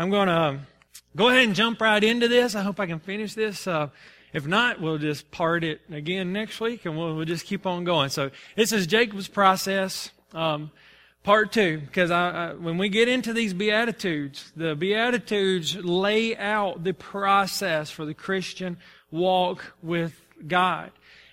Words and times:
I'm 0.00 0.08
going 0.08 0.28
to 0.28 0.60
go 1.14 1.28
ahead 1.28 1.44
and 1.44 1.54
jump 1.54 1.78
right 1.82 2.02
into 2.02 2.26
this. 2.26 2.54
I 2.54 2.62
hope 2.62 2.80
I 2.80 2.86
can 2.86 3.00
finish 3.00 3.34
this. 3.34 3.66
Uh, 3.66 3.90
if 4.32 4.46
not, 4.46 4.80
we'll 4.80 4.96
just 4.96 5.30
part 5.30 5.62
it 5.62 5.82
again 5.92 6.32
next 6.32 6.58
week 6.58 6.86
and 6.86 6.96
we'll, 6.96 7.14
we'll 7.16 7.26
just 7.26 7.44
keep 7.44 7.66
on 7.66 7.84
going. 7.84 8.08
So 8.08 8.30
this 8.56 8.72
is 8.72 8.86
Jacob's 8.86 9.28
process. 9.28 10.10
Um, 10.32 10.70
part 11.22 11.52
two, 11.52 11.80
because 11.80 12.10
I, 12.10 12.30
I, 12.30 12.52
when 12.54 12.78
we 12.78 12.88
get 12.88 13.08
into 13.08 13.34
these 13.34 13.52
Beatitudes, 13.52 14.50
the 14.56 14.74
Beatitudes 14.74 15.76
lay 15.76 16.34
out 16.34 16.82
the 16.82 16.94
process 16.94 17.90
for 17.90 18.06
the 18.06 18.14
Christian 18.14 18.78
walk 19.10 19.74
with 19.82 20.18
God. 20.48 20.92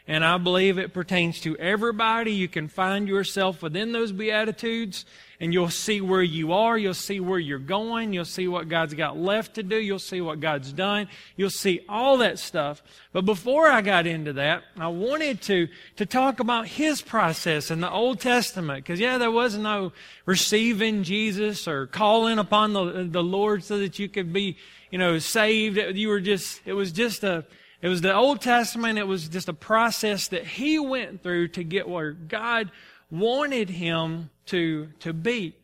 And 0.10 0.26
I 0.26 0.38
believe 0.38 0.78
it 0.78 0.94
pertains 0.94 1.40
to 1.42 1.56
everybody. 1.56 2.34
You 2.34 2.50
can 2.50 2.68
find 2.68 3.08
yourself 3.08 3.64
within 3.64 3.94
those 3.94 4.12
Beatitudes 4.12 5.06
and 5.40 5.54
you'll 5.54 5.70
see 5.70 6.02
where 6.02 6.24
you 6.24 6.52
are. 6.52 6.78
You'll 6.78 6.96
see 6.96 7.20
where 7.20 7.38
you're 7.38 7.60
going. 7.60 8.12
You'll 8.12 8.26
see 8.26 8.48
what 8.48 8.70
God's 8.70 8.96
got 8.96 9.18
left 9.18 9.56
to 9.56 9.64
do. 9.64 9.78
You'll 9.78 10.00
see 10.00 10.20
what 10.20 10.40
God's 10.40 10.74
done. 10.74 11.08
You'll 11.36 11.52
see 11.52 11.82
all 11.88 12.18
that 12.18 12.40
stuff. 12.40 12.82
But 13.14 13.26
before 13.26 13.68
I 13.68 13.82
got 13.82 14.08
into 14.08 14.34
that, 14.34 14.64
I 14.78 14.88
wanted 14.88 15.42
to, 15.44 15.68
to 15.98 16.06
talk 16.06 16.40
about 16.40 16.68
His 16.68 17.02
process 17.02 17.70
in 17.70 17.82
the 17.82 17.92
Old 17.92 18.20
Testament. 18.20 18.86
Cause 18.86 19.00
yeah, 19.00 19.20
there 19.20 19.32
was 19.32 19.58
no 19.58 19.94
receiving 20.26 21.04
Jesus 21.04 21.68
or 21.68 21.86
calling 21.86 22.40
upon 22.40 22.74
the, 22.74 23.08
the 23.10 23.24
Lord 23.24 23.64
so 23.64 23.78
that 23.78 24.00
you 24.00 24.10
could 24.10 24.34
be, 24.34 24.58
you 24.90 24.98
know, 24.98 25.20
saved. 25.20 25.78
You 25.78 26.08
were 26.10 26.22
just, 26.22 26.62
it 26.66 26.74
was 26.74 26.92
just 26.92 27.24
a, 27.24 27.46
it 27.80 27.90
was 27.90 28.02
the 28.02 28.14
Old 28.14 28.42
Testament. 28.42 28.98
It 28.98 29.06
was 29.06 29.30
just 29.30 29.50
a 29.50 29.54
process 29.54 30.30
that 30.30 30.48
he 30.48 30.80
went 30.80 31.22
through 31.22 31.50
to 31.50 31.64
get 31.64 31.88
where 31.88 32.12
God 32.12 32.72
wanted 33.10 33.70
him 33.70 34.30
to, 34.48 34.90
to 35.00 35.14
be. 35.14 35.56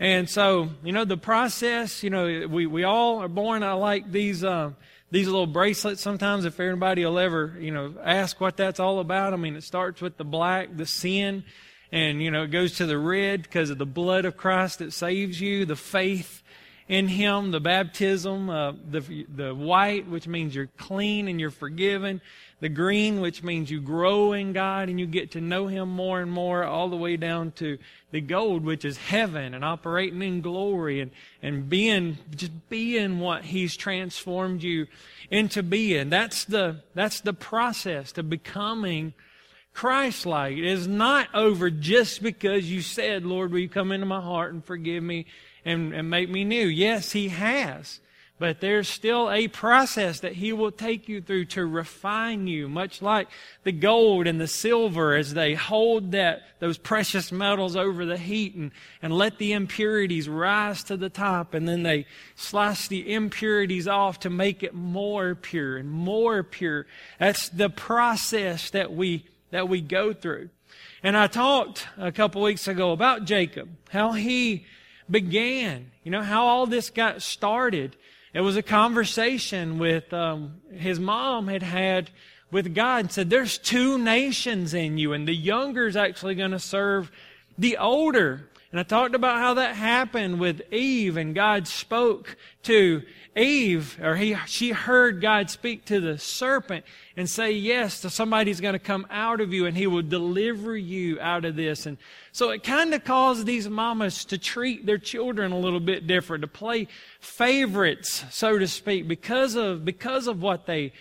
And 0.00 0.28
so, 0.28 0.70
you 0.82 0.92
know, 0.92 1.04
the 1.04 1.16
process, 1.16 2.02
you 2.02 2.10
know, 2.10 2.46
we, 2.48 2.66
we 2.66 2.84
all 2.84 3.20
are 3.20 3.28
born. 3.28 3.62
I 3.62 3.72
like 3.72 4.10
these, 4.10 4.42
uh, 4.42 4.72
these 5.10 5.26
little 5.26 5.46
bracelets 5.46 6.02
sometimes 6.02 6.44
if 6.44 6.58
anybody 6.58 7.04
will 7.04 7.18
ever, 7.18 7.56
you 7.60 7.70
know, 7.70 7.94
ask 8.02 8.40
what 8.40 8.56
that's 8.56 8.80
all 8.80 8.98
about. 8.98 9.32
I 9.32 9.36
mean, 9.36 9.54
it 9.54 9.62
starts 9.62 10.00
with 10.00 10.16
the 10.16 10.24
black, 10.24 10.76
the 10.76 10.86
sin, 10.86 11.44
and, 11.92 12.20
you 12.20 12.32
know, 12.32 12.42
it 12.42 12.50
goes 12.50 12.76
to 12.78 12.86
the 12.86 12.98
red 12.98 13.44
because 13.44 13.70
of 13.70 13.78
the 13.78 13.86
blood 13.86 14.24
of 14.24 14.36
Christ 14.36 14.80
that 14.80 14.92
saves 14.92 15.40
you, 15.40 15.64
the 15.64 15.76
faith 15.76 16.42
in 16.88 17.06
Him, 17.06 17.52
the 17.52 17.60
baptism, 17.60 18.50
uh, 18.50 18.72
the, 18.72 19.26
the 19.32 19.54
white, 19.54 20.08
which 20.08 20.26
means 20.26 20.54
you're 20.54 20.66
clean 20.76 21.28
and 21.28 21.40
you're 21.40 21.50
forgiven, 21.50 22.20
the 22.64 22.70
green, 22.70 23.20
which 23.20 23.42
means 23.42 23.70
you 23.70 23.78
grow 23.78 24.32
in 24.32 24.54
God 24.54 24.88
and 24.88 24.98
you 24.98 25.04
get 25.04 25.32
to 25.32 25.40
know 25.42 25.66
Him 25.66 25.90
more 25.90 26.22
and 26.22 26.32
more, 26.32 26.64
all 26.64 26.88
the 26.88 26.96
way 26.96 27.18
down 27.18 27.52
to 27.56 27.76
the 28.10 28.22
gold, 28.22 28.64
which 28.64 28.86
is 28.86 28.96
heaven 28.96 29.52
and 29.52 29.62
operating 29.62 30.22
in 30.22 30.40
glory 30.40 31.02
and, 31.02 31.10
and 31.42 31.68
being, 31.68 32.16
just 32.34 32.70
being 32.70 33.20
what 33.20 33.44
He's 33.44 33.76
transformed 33.76 34.62
you 34.62 34.86
into 35.30 35.62
being. 35.62 36.08
That's 36.08 36.46
the, 36.46 36.80
that's 36.94 37.20
the 37.20 37.34
process 37.34 38.12
to 38.12 38.22
becoming 38.22 39.12
Christ-like. 39.74 40.56
It 40.56 40.64
is 40.64 40.88
not 40.88 41.28
over 41.34 41.68
just 41.68 42.22
because 42.22 42.70
you 42.70 42.80
said, 42.80 43.26
Lord, 43.26 43.52
will 43.52 43.58
you 43.58 43.68
come 43.68 43.92
into 43.92 44.06
my 44.06 44.22
heart 44.22 44.54
and 44.54 44.64
forgive 44.64 45.02
me 45.02 45.26
and, 45.66 45.92
and 45.92 46.08
make 46.08 46.30
me 46.30 46.44
new. 46.44 46.66
Yes, 46.66 47.12
He 47.12 47.28
has. 47.28 48.00
But 48.44 48.60
there's 48.60 48.90
still 48.90 49.30
a 49.30 49.48
process 49.48 50.20
that 50.20 50.34
He 50.34 50.52
will 50.52 50.70
take 50.70 51.08
you 51.08 51.22
through 51.22 51.46
to 51.46 51.64
refine 51.64 52.46
you, 52.46 52.68
much 52.68 53.00
like 53.00 53.28
the 53.62 53.72
gold 53.72 54.26
and 54.26 54.38
the 54.38 54.46
silver 54.46 55.14
as 55.14 55.32
they 55.32 55.54
hold 55.54 56.12
that, 56.12 56.42
those 56.58 56.76
precious 56.76 57.32
metals 57.32 57.74
over 57.74 58.04
the 58.04 58.18
heat 58.18 58.54
and, 58.54 58.70
and 59.00 59.16
let 59.16 59.38
the 59.38 59.54
impurities 59.54 60.28
rise 60.28 60.84
to 60.84 60.98
the 60.98 61.08
top 61.08 61.54
and 61.54 61.66
then 61.66 61.84
they 61.84 62.04
slice 62.36 62.86
the 62.86 63.14
impurities 63.14 63.88
off 63.88 64.20
to 64.20 64.28
make 64.28 64.62
it 64.62 64.74
more 64.74 65.34
pure 65.34 65.78
and 65.78 65.90
more 65.90 66.42
pure. 66.42 66.84
That's 67.18 67.48
the 67.48 67.70
process 67.70 68.68
that 68.72 68.92
we, 68.92 69.24
that 69.52 69.70
we 69.70 69.80
go 69.80 70.12
through. 70.12 70.50
And 71.02 71.16
I 71.16 71.28
talked 71.28 71.88
a 71.96 72.12
couple 72.12 72.42
weeks 72.42 72.68
ago 72.68 72.92
about 72.92 73.24
Jacob, 73.24 73.70
how 73.88 74.12
he 74.12 74.66
began. 75.10 75.92
You 76.02 76.10
know, 76.10 76.22
how 76.22 76.46
all 76.46 76.66
this 76.66 76.90
got 76.90 77.22
started. 77.22 77.96
It 78.34 78.40
was 78.40 78.56
a 78.56 78.62
conversation 78.62 79.78
with 79.78 80.12
um, 80.12 80.60
his 80.72 80.98
mom 80.98 81.46
had 81.46 81.62
had 81.62 82.10
with 82.50 82.74
God 82.74 83.00
and 83.00 83.12
said, 83.12 83.30
There's 83.30 83.58
two 83.58 83.96
nations 83.96 84.74
in 84.74 84.98
you, 84.98 85.12
and 85.12 85.26
the 85.26 85.34
younger 85.34 85.86
is 85.86 85.96
actually 85.96 86.34
going 86.34 86.50
to 86.50 86.58
serve 86.58 87.12
the 87.56 87.76
older. 87.76 88.50
And 88.72 88.80
I 88.80 88.82
talked 88.82 89.14
about 89.14 89.36
how 89.38 89.54
that 89.54 89.76
happened 89.76 90.40
with 90.40 90.62
Eve, 90.72 91.16
and 91.16 91.32
God 91.32 91.68
spoke 91.68 92.36
to 92.64 93.02
Eve, 93.36 94.00
or 94.02 94.16
he, 94.16 94.36
she 94.46 94.72
heard 94.72 95.20
God 95.20 95.48
speak 95.48 95.84
to 95.84 96.00
the 96.00 96.18
serpent 96.18 96.84
and 97.16 97.30
say 97.30 97.52
yes 97.52 98.00
to 98.00 98.10
somebody's 98.10 98.60
going 98.60 98.72
to 98.72 98.78
come 98.78 99.06
out 99.08 99.40
of 99.40 99.52
you 99.52 99.66
and 99.66 99.76
he 99.76 99.86
will 99.86 100.02
deliver 100.02 100.76
you 100.76 101.20
out 101.20 101.44
of 101.44 101.54
this. 101.54 101.86
And 101.86 101.96
so 102.32 102.50
it 102.50 102.64
kind 102.64 102.92
of 102.92 103.04
caused 103.04 103.46
these 103.46 103.68
mamas 103.68 104.24
to 104.26 104.38
treat 104.38 104.84
their 104.84 104.98
children 104.98 105.52
a 105.52 105.58
little 105.58 105.80
bit 105.80 106.06
different, 106.06 106.42
to 106.42 106.48
play 106.48 106.88
favorites, 107.20 108.24
so 108.30 108.58
to 108.58 108.66
speak, 108.66 109.06
because 109.06 109.54
of, 109.54 109.84
because 109.84 110.26
of 110.26 110.42
what 110.42 110.66
they 110.66 110.92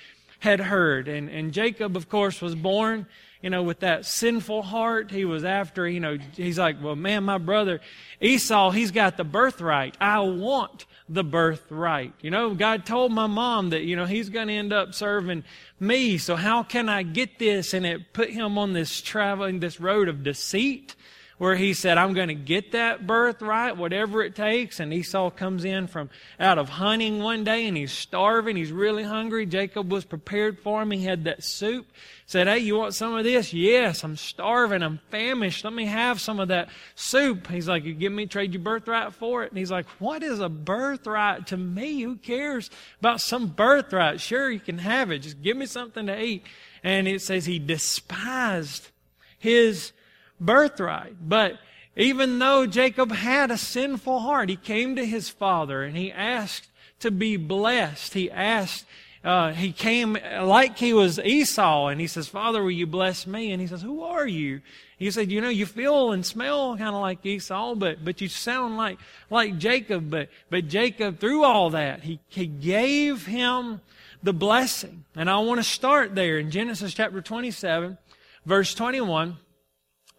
had 0.43 0.59
heard. 0.59 1.07
And, 1.07 1.29
and 1.29 1.53
Jacob, 1.53 1.95
of 1.95 2.09
course, 2.09 2.41
was 2.41 2.53
born 2.53 3.07
you 3.43 3.49
know, 3.49 3.61
with 3.61 3.81
that 3.81 4.05
sinful 4.05 4.61
heart. 4.61 5.11
He 5.11 5.25
was 5.25 5.43
after, 5.43 5.87
you 5.87 5.99
know, 5.99 6.17
he's 6.33 6.57
like, 6.57 6.81
well, 6.81 6.95
man, 6.95 7.25
my 7.25 7.37
brother 7.37 7.81
Esau, 8.21 8.71
he's 8.71 8.91
got 8.91 9.17
the 9.17 9.25
birthright. 9.25 9.97
I 9.99 10.19
want 10.21 10.85
the 11.09 11.25
birthright. 11.25 12.13
You 12.21 12.31
know, 12.31 12.55
God 12.55 12.85
told 12.85 13.11
my 13.11 13.27
mom 13.27 13.71
that, 13.71 13.83
you 13.83 13.97
know, 13.97 14.05
he's 14.05 14.29
going 14.29 14.47
to 14.47 14.53
end 14.53 14.71
up 14.71 14.93
serving 14.93 15.43
me. 15.77 16.17
So 16.17 16.37
how 16.37 16.63
can 16.63 16.87
I 16.87 17.03
get 17.03 17.37
this? 17.37 17.73
And 17.73 17.85
it 17.85 18.13
put 18.13 18.29
him 18.29 18.57
on 18.57 18.71
this 18.71 19.01
traveling, 19.01 19.59
this 19.59 19.81
road 19.81 20.07
of 20.07 20.23
deceit 20.23 20.95
where 21.43 21.55
he 21.55 21.73
said, 21.73 21.97
I'm 21.97 22.13
going 22.13 22.29
to 22.29 22.33
get 22.33 22.71
that 22.71 23.05
birthright, 23.05 23.75
whatever 23.75 24.23
it 24.23 24.33
takes. 24.33 24.79
And 24.79 24.93
Esau 24.93 25.29
comes 25.29 25.65
in 25.65 25.87
from 25.87 26.09
out 26.39 26.57
of 26.57 26.69
hunting 26.69 27.19
one 27.21 27.43
day 27.43 27.67
and 27.67 27.75
he's 27.75 27.91
starving. 27.91 28.55
He's 28.55 28.71
really 28.71 29.03
hungry. 29.03 29.45
Jacob 29.45 29.91
was 29.91 30.05
prepared 30.05 30.57
for 30.61 30.81
him. 30.81 30.91
He 30.91 31.03
had 31.03 31.25
that 31.25 31.43
soup. 31.43 31.85
Said, 32.27 32.47
Hey, 32.47 32.59
you 32.59 32.77
want 32.77 32.95
some 32.95 33.13
of 33.13 33.25
this? 33.25 33.51
Yes, 33.51 34.05
I'm 34.05 34.15
starving. 34.15 34.81
I'm 34.81 35.01
famished. 35.11 35.65
Let 35.65 35.73
me 35.73 35.85
have 35.85 36.21
some 36.21 36.39
of 36.39 36.47
that 36.47 36.69
soup. 36.95 37.47
He's 37.47 37.67
like, 37.67 37.83
You 37.83 37.93
give 37.93 38.13
me, 38.13 38.25
trade 38.25 38.53
your 38.53 38.63
birthright 38.63 39.13
for 39.13 39.43
it. 39.43 39.51
And 39.51 39.57
he's 39.57 39.69
like, 39.69 39.87
What 39.99 40.23
is 40.23 40.39
a 40.39 40.47
birthright 40.47 41.47
to 41.47 41.57
me? 41.57 42.03
Who 42.03 42.15
cares 42.15 42.69
about 43.01 43.19
some 43.19 43.47
birthright? 43.47 44.21
Sure, 44.21 44.49
you 44.49 44.61
can 44.61 44.77
have 44.77 45.11
it. 45.11 45.19
Just 45.19 45.41
give 45.41 45.57
me 45.57 45.65
something 45.65 46.05
to 46.05 46.23
eat. 46.23 46.45
And 46.85 47.05
it 47.05 47.21
says 47.21 47.45
he 47.45 47.59
despised 47.59 48.91
his 49.37 49.91
birthright. 50.39 51.15
But 51.21 51.59
even 51.95 52.39
though 52.39 52.65
Jacob 52.65 53.11
had 53.11 53.51
a 53.51 53.57
sinful 53.57 54.19
heart, 54.19 54.49
he 54.49 54.55
came 54.55 54.95
to 54.95 55.05
his 55.05 55.29
father 55.29 55.83
and 55.83 55.95
he 55.95 56.11
asked 56.11 56.69
to 56.99 57.11
be 57.11 57.37
blessed. 57.37 58.13
He 58.13 58.31
asked, 58.31 58.85
uh, 59.23 59.53
he 59.53 59.71
came 59.71 60.17
like 60.41 60.77
he 60.77 60.93
was 60.93 61.19
Esau 61.19 61.87
and 61.87 62.01
he 62.01 62.07
says, 62.07 62.27
Father, 62.27 62.61
will 62.61 62.71
you 62.71 62.87
bless 62.87 63.25
me? 63.25 63.51
And 63.51 63.61
he 63.61 63.67
says, 63.67 63.81
Who 63.81 64.03
are 64.03 64.27
you? 64.27 64.61
He 64.97 65.11
said, 65.11 65.31
You 65.31 65.39
know, 65.39 65.49
you 65.49 65.65
feel 65.65 66.11
and 66.11 66.25
smell 66.25 66.75
kind 66.77 66.95
of 66.95 67.01
like 67.01 67.25
Esau, 67.25 67.75
but, 67.75 68.03
but 68.03 68.19
you 68.19 68.27
sound 68.27 68.75
like, 68.75 68.99
like 69.29 69.57
Jacob. 69.57 70.09
But, 70.09 70.29
but 70.49 70.67
Jacob, 70.67 71.19
through 71.19 71.43
all 71.43 71.69
that, 71.69 72.03
he, 72.03 72.19
he 72.27 72.47
gave 72.47 73.25
him 73.25 73.81
the 74.21 74.33
blessing. 74.33 75.05
And 75.15 75.29
I 75.29 75.37
want 75.39 75.59
to 75.59 75.63
start 75.63 76.15
there 76.15 76.37
in 76.37 76.51
Genesis 76.51 76.93
chapter 76.93 77.21
27, 77.21 77.97
verse 78.45 78.73
21. 78.73 79.37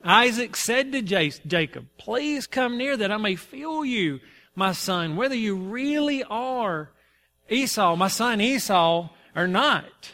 Isaac 0.05 0.55
said 0.55 0.93
to 0.93 1.03
Jacob, 1.03 1.87
Please 1.97 2.47
come 2.47 2.77
near 2.77 2.97
that 2.97 3.11
I 3.11 3.17
may 3.17 3.37
feel 3.37 3.85
you, 3.85 4.21
my 4.55 4.73
son, 4.73 5.17
whether 5.17 5.35
you 5.35 5.57
really 5.57 6.23
are 6.25 6.91
Esau, 7.49 7.97
my 7.97 8.09
son 8.09 8.41
Esau, 8.41 9.09
or 9.35 9.49
not. 9.49 10.13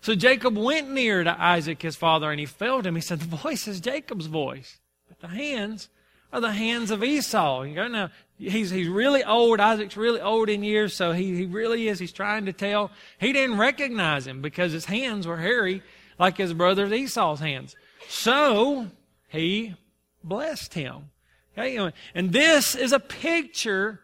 So 0.00 0.14
Jacob 0.14 0.56
went 0.56 0.90
near 0.90 1.22
to 1.22 1.42
Isaac, 1.42 1.82
his 1.82 1.96
father, 1.96 2.30
and 2.30 2.40
he 2.40 2.46
felt 2.46 2.86
him. 2.86 2.94
He 2.94 3.00
said, 3.00 3.20
The 3.20 3.36
voice 3.36 3.68
is 3.68 3.80
Jacob's 3.80 4.26
voice, 4.26 4.78
but 5.08 5.20
the 5.20 5.28
hands 5.28 5.88
are 6.32 6.40
the 6.40 6.52
hands 6.52 6.90
of 6.90 7.04
Esau. 7.04 7.62
You 7.62 7.74
go, 7.74 7.88
now, 7.88 8.10
he's, 8.38 8.70
he's 8.70 8.88
really 8.88 9.22
old. 9.22 9.60
Isaac's 9.60 9.96
really 9.96 10.20
old 10.20 10.48
in 10.48 10.62
years, 10.62 10.94
so 10.94 11.12
he, 11.12 11.36
he 11.36 11.46
really 11.46 11.88
is. 11.88 11.98
He's 11.98 12.12
trying 12.12 12.46
to 12.46 12.52
tell. 12.52 12.90
He 13.18 13.32
didn't 13.32 13.58
recognize 13.58 14.26
him 14.26 14.40
because 14.40 14.72
his 14.72 14.86
hands 14.86 15.26
were 15.26 15.36
hairy 15.36 15.82
like 16.18 16.36
his 16.36 16.52
brother 16.54 16.92
Esau's 16.92 17.40
hands. 17.40 17.76
So 18.08 18.88
he 19.30 19.74
blessed 20.22 20.74
him. 20.74 21.10
Okay? 21.56 21.92
And 22.14 22.32
this 22.32 22.74
is 22.74 22.92
a 22.92 23.00
picture 23.00 24.00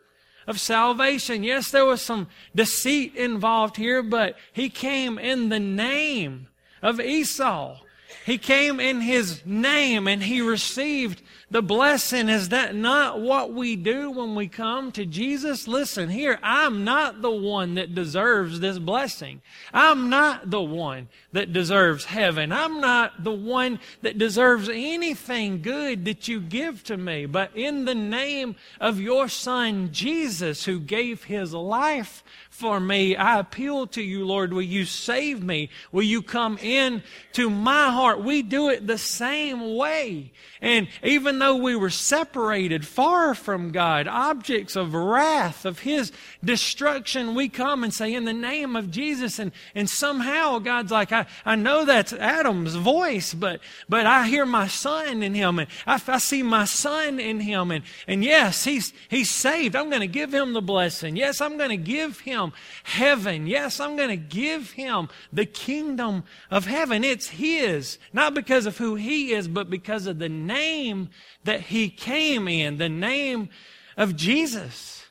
of 0.47 0.61
salvation. 0.61 1.43
Yes, 1.43 1.71
there 1.71 1.85
was 1.85 2.01
some 2.01 2.29
deceit 2.55 3.15
involved 3.17 3.77
here, 3.77 4.03
but 4.03 4.37
he 4.53 4.71
came 4.71 5.19
in 5.19 5.49
the 5.49 5.61
name 5.61 6.49
of 6.81 7.01
Esau. 7.01 7.81
He 8.25 8.39
came 8.39 8.79
in 8.81 9.01
his 9.01 9.45
name 9.45 10.07
and 10.07 10.23
he 10.23 10.41
received 10.41 11.23
the 11.51 11.63
blessing. 11.63 12.29
Is 12.29 12.49
that 12.49 12.75
not 12.75 13.21
what 13.21 13.53
we 13.53 13.77
do 13.77 14.11
when 14.11 14.35
we 14.35 14.49
come 14.49 14.91
to 14.93 15.07
Jesus? 15.07 15.69
Listen 15.69 16.09
here, 16.09 16.39
I'm 16.43 16.85
not 16.85 17.23
the 17.23 17.31
one 17.31 17.75
that 17.75 17.95
deserves 17.95 18.59
this 18.61 18.79
blessing. 18.79 19.43
I'm 19.73 20.11
not 20.11 20.51
the 20.51 20.63
one 20.63 21.09
that 21.33 21.53
deserves 21.53 22.07
heaven. 22.07 22.51
I'm 22.51 22.81
not 22.81 23.23
the 23.23 23.33
one 23.33 23.79
that 24.03 24.19
deserves 24.19 24.69
anything 24.69 25.63
good 25.63 26.05
that 26.07 26.27
you 26.27 26.41
give 26.41 26.83
to 26.85 26.97
me. 26.97 27.27
But 27.27 27.53
in 27.55 27.85
the 27.85 27.95
name 27.95 28.57
of 28.81 29.01
your 29.01 29.29
son 29.29 29.91
Jesus, 29.93 30.65
who 30.65 30.81
gave 30.81 31.25
his 31.25 31.55
life 31.55 32.25
for 32.57 32.81
me. 32.81 33.15
I 33.15 33.39
appeal 33.39 33.87
to 33.89 34.03
you, 34.03 34.25
Lord. 34.25 34.55
Will 34.55 34.63
you 34.63 34.87
save 34.87 35.43
me? 35.43 35.69
Will 35.93 36.05
you 36.05 36.23
come 36.23 36.57
in 36.57 37.03
to 37.35 37.51
my 37.51 37.91
heart? 37.91 38.25
We 38.25 38.41
do 38.41 38.71
it 38.71 38.87
the 38.87 38.97
same 38.97 39.77
way. 39.77 40.33
And 40.63 40.89
even 41.03 41.36
though 41.39 41.57
we 41.57 41.77
were 41.77 41.91
separated, 41.91 42.87
far 42.87 43.35
from 43.35 43.71
God, 43.71 44.07
objects 44.09 44.77
of 44.77 44.95
wrath, 44.95 45.65
of 45.65 45.81
His 45.81 46.13
destruction, 46.45 47.35
we 47.35 47.49
come 47.49 47.85
and 47.85 47.93
say, 47.93 48.15
in 48.15 48.25
the 48.25 48.33
name 48.33 48.77
of 48.77 48.91
Jesus. 48.91 49.39
And, 49.39 49.53
and 49.75 49.89
somehow 49.89 50.59
God's 50.59 50.93
like, 50.93 51.13
I, 51.13 51.27
I 51.45 51.57
know 51.57 51.85
that's 51.85 52.13
Adam's 52.13 52.75
voice, 52.75 53.35
but, 53.35 53.61
but 53.89 54.07
I 54.07 54.27
hear 54.27 54.47
my 54.47 54.67
son 54.67 55.23
in 55.23 55.35
him 55.35 55.59
and 55.59 55.69
I, 55.87 56.01
I 56.07 56.19
see 56.19 56.43
my 56.43 56.65
son 56.65 57.21
in 57.21 57.41
him. 57.41 57.71
And, 57.71 57.85
and 58.07 58.25
yes, 58.25 58.65
he's, 58.65 58.93
he's 59.09 59.31
saved. 59.31 59.77
I'm 59.77 59.89
going 59.89 60.01
to 60.01 60.07
give 60.07 60.33
him 60.33 60.53
the 60.53 60.63
blessing. 60.63 61.17
Yes, 61.17 61.41
I'm 61.41 61.57
going 61.57 61.71
to 61.71 61.77
give 61.77 62.21
him 62.21 62.53
heaven. 62.85 63.47
Yes, 63.47 63.81
I'm 63.81 63.97
going 63.97 64.09
to 64.09 64.17
give 64.17 64.73
him 64.73 65.09
the 65.33 65.47
kingdom 65.47 66.25
of 66.51 66.67
heaven. 66.67 67.05
It's 67.05 67.29
his, 67.29 67.99
not 68.13 68.35
because 68.35 68.67
of 68.67 68.79
who 68.79 68.95
he 68.95 69.33
is, 69.33 69.49
but 69.49 69.71
because 69.71 70.07
of 70.07 70.19
the 70.19 70.29
name 70.29 71.11
that 71.45 71.63
he 71.63 71.89
came 71.89 72.49
in, 72.49 72.79
the 72.79 72.89
name 72.89 73.49
of 73.97 74.17
Jesus. 74.17 75.07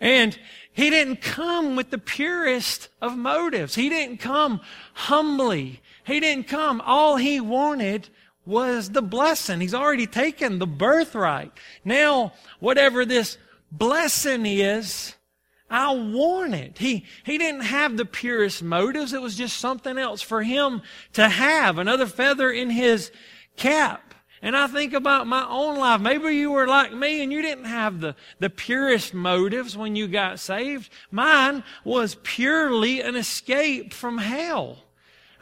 And 0.00 0.38
he 0.72 0.88
didn't 0.88 1.20
come 1.20 1.76
with 1.76 1.90
the 1.90 1.98
purest 1.98 2.88
of 3.02 3.16
motives. 3.16 3.74
He 3.74 3.88
didn't 3.88 4.18
come 4.18 4.60
humbly. 4.94 5.80
He 6.04 6.20
didn't 6.20 6.48
come. 6.48 6.80
All 6.80 7.16
he 7.16 7.40
wanted 7.40 8.08
was 8.46 8.90
the 8.90 9.02
blessing. 9.02 9.60
He's 9.60 9.74
already 9.74 10.06
taken 10.06 10.58
the 10.58 10.66
birthright. 10.66 11.52
Now, 11.84 12.32
whatever 12.60 13.04
this 13.04 13.36
blessing 13.70 14.46
is, 14.46 15.14
I 15.68 15.94
want 15.94 16.54
it. 16.54 16.78
He, 16.78 17.04
he 17.24 17.38
didn't 17.38 17.60
have 17.60 17.96
the 17.96 18.04
purest 18.04 18.62
motives. 18.62 19.12
It 19.12 19.22
was 19.22 19.36
just 19.36 19.58
something 19.58 19.98
else 19.98 20.20
for 20.20 20.42
him 20.42 20.82
to 21.12 21.28
have, 21.28 21.78
another 21.78 22.06
feather 22.06 22.50
in 22.50 22.70
his 22.70 23.12
cap. 23.56 24.09
And 24.42 24.56
I 24.56 24.66
think 24.68 24.94
about 24.94 25.26
my 25.26 25.46
own 25.46 25.76
life. 25.76 26.00
Maybe 26.00 26.34
you 26.34 26.50
were 26.50 26.66
like 26.66 26.94
me 26.94 27.22
and 27.22 27.30
you 27.30 27.42
didn't 27.42 27.66
have 27.66 28.00
the, 28.00 28.14
the 28.38 28.48
purest 28.48 29.12
motives 29.12 29.76
when 29.76 29.96
you 29.96 30.08
got 30.08 30.40
saved. 30.40 30.90
Mine 31.10 31.62
was 31.84 32.16
purely 32.22 33.02
an 33.02 33.16
escape 33.16 33.92
from 33.92 34.16
hell. 34.18 34.78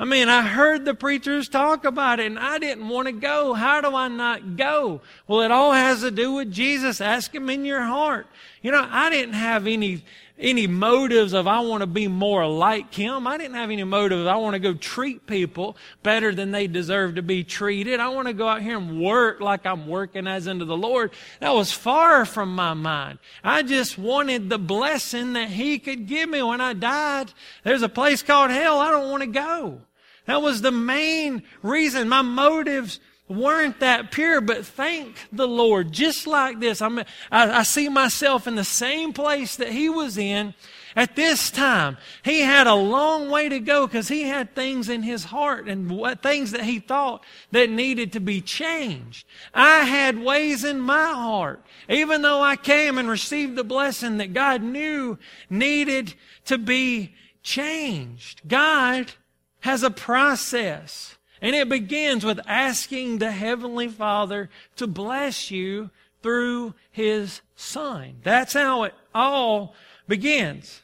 I 0.00 0.04
mean, 0.04 0.28
I 0.28 0.42
heard 0.42 0.84
the 0.84 0.94
preachers 0.94 1.48
talk 1.48 1.84
about 1.84 2.20
it 2.20 2.26
and 2.26 2.38
I 2.38 2.58
didn't 2.58 2.88
want 2.88 3.06
to 3.06 3.12
go. 3.12 3.54
How 3.54 3.80
do 3.80 3.94
I 3.96 4.06
not 4.06 4.56
go? 4.56 5.00
Well, 5.26 5.40
it 5.40 5.50
all 5.50 5.72
has 5.72 6.00
to 6.00 6.12
do 6.12 6.34
with 6.34 6.52
Jesus. 6.52 7.00
Ask 7.00 7.34
Him 7.34 7.50
in 7.50 7.64
your 7.64 7.82
heart. 7.82 8.28
You 8.62 8.72
know, 8.72 8.86
I 8.90 9.08
didn't 9.10 9.34
have 9.34 9.66
any, 9.66 10.04
any 10.38 10.66
motives 10.66 11.32
of 11.32 11.46
I 11.46 11.60
want 11.60 11.82
to 11.82 11.86
be 11.86 12.08
more 12.08 12.46
like 12.46 12.92
him. 12.92 13.26
I 13.26 13.38
didn't 13.38 13.54
have 13.54 13.70
any 13.70 13.84
motives. 13.84 14.26
I 14.26 14.36
want 14.36 14.54
to 14.54 14.58
go 14.58 14.74
treat 14.74 15.26
people 15.26 15.76
better 16.02 16.34
than 16.34 16.50
they 16.50 16.66
deserve 16.66 17.14
to 17.16 17.22
be 17.22 17.44
treated. 17.44 18.00
I 18.00 18.08
want 18.08 18.26
to 18.26 18.34
go 18.34 18.48
out 18.48 18.62
here 18.62 18.76
and 18.76 19.00
work 19.00 19.40
like 19.40 19.64
I'm 19.64 19.86
working 19.86 20.26
as 20.26 20.48
unto 20.48 20.64
the 20.64 20.76
Lord. 20.76 21.12
That 21.40 21.54
was 21.54 21.72
far 21.72 22.24
from 22.24 22.54
my 22.54 22.74
mind. 22.74 23.20
I 23.44 23.62
just 23.62 23.96
wanted 23.96 24.50
the 24.50 24.58
blessing 24.58 25.34
that 25.34 25.50
he 25.50 25.78
could 25.78 26.06
give 26.06 26.28
me 26.28 26.42
when 26.42 26.60
I 26.60 26.72
died. 26.72 27.32
There's 27.62 27.82
a 27.82 27.88
place 27.88 28.22
called 28.22 28.50
hell. 28.50 28.80
I 28.80 28.90
don't 28.90 29.10
want 29.10 29.22
to 29.22 29.28
go. 29.28 29.82
That 30.26 30.42
was 30.42 30.60
the 30.60 30.72
main 30.72 31.42
reason. 31.62 32.08
My 32.08 32.22
motives 32.22 33.00
weren't 33.28 33.80
that 33.80 34.10
pure, 34.10 34.40
but 34.40 34.64
thank 34.64 35.28
the 35.30 35.48
Lord. 35.48 35.92
Just 35.92 36.26
like 36.26 36.60
this, 36.60 36.80
I'm, 36.80 36.98
I, 36.98 37.04
I 37.30 37.62
see 37.62 37.88
myself 37.88 38.46
in 38.46 38.54
the 38.54 38.64
same 38.64 39.12
place 39.12 39.56
that 39.56 39.70
he 39.70 39.88
was 39.88 40.16
in 40.16 40.54
at 40.96 41.14
this 41.14 41.50
time. 41.50 41.96
He 42.24 42.40
had 42.40 42.66
a 42.66 42.74
long 42.74 43.30
way 43.30 43.48
to 43.48 43.60
go 43.60 43.86
because 43.86 44.08
he 44.08 44.22
had 44.22 44.54
things 44.54 44.88
in 44.88 45.02
his 45.02 45.24
heart 45.24 45.68
and 45.68 45.90
what, 45.90 46.22
things 46.22 46.52
that 46.52 46.64
he 46.64 46.80
thought 46.80 47.24
that 47.52 47.70
needed 47.70 48.12
to 48.14 48.20
be 48.20 48.40
changed. 48.40 49.26
I 49.52 49.80
had 49.80 50.18
ways 50.18 50.64
in 50.64 50.80
my 50.80 51.12
heart, 51.12 51.62
even 51.88 52.22
though 52.22 52.40
I 52.40 52.56
came 52.56 52.98
and 52.98 53.08
received 53.08 53.56
the 53.56 53.64
blessing 53.64 54.16
that 54.18 54.32
God 54.32 54.62
knew 54.62 55.18
needed 55.50 56.14
to 56.46 56.58
be 56.58 57.14
changed. 57.42 58.40
God 58.48 59.12
has 59.60 59.82
a 59.82 59.90
process. 59.90 61.17
And 61.40 61.54
it 61.54 61.68
begins 61.68 62.24
with 62.24 62.40
asking 62.46 63.18
the 63.18 63.30
Heavenly 63.30 63.88
Father 63.88 64.50
to 64.76 64.86
bless 64.86 65.50
you 65.50 65.90
through 66.22 66.74
His 66.90 67.42
Son. 67.54 68.16
That's 68.22 68.54
how 68.54 68.84
it 68.84 68.94
all 69.14 69.74
begins. 70.08 70.82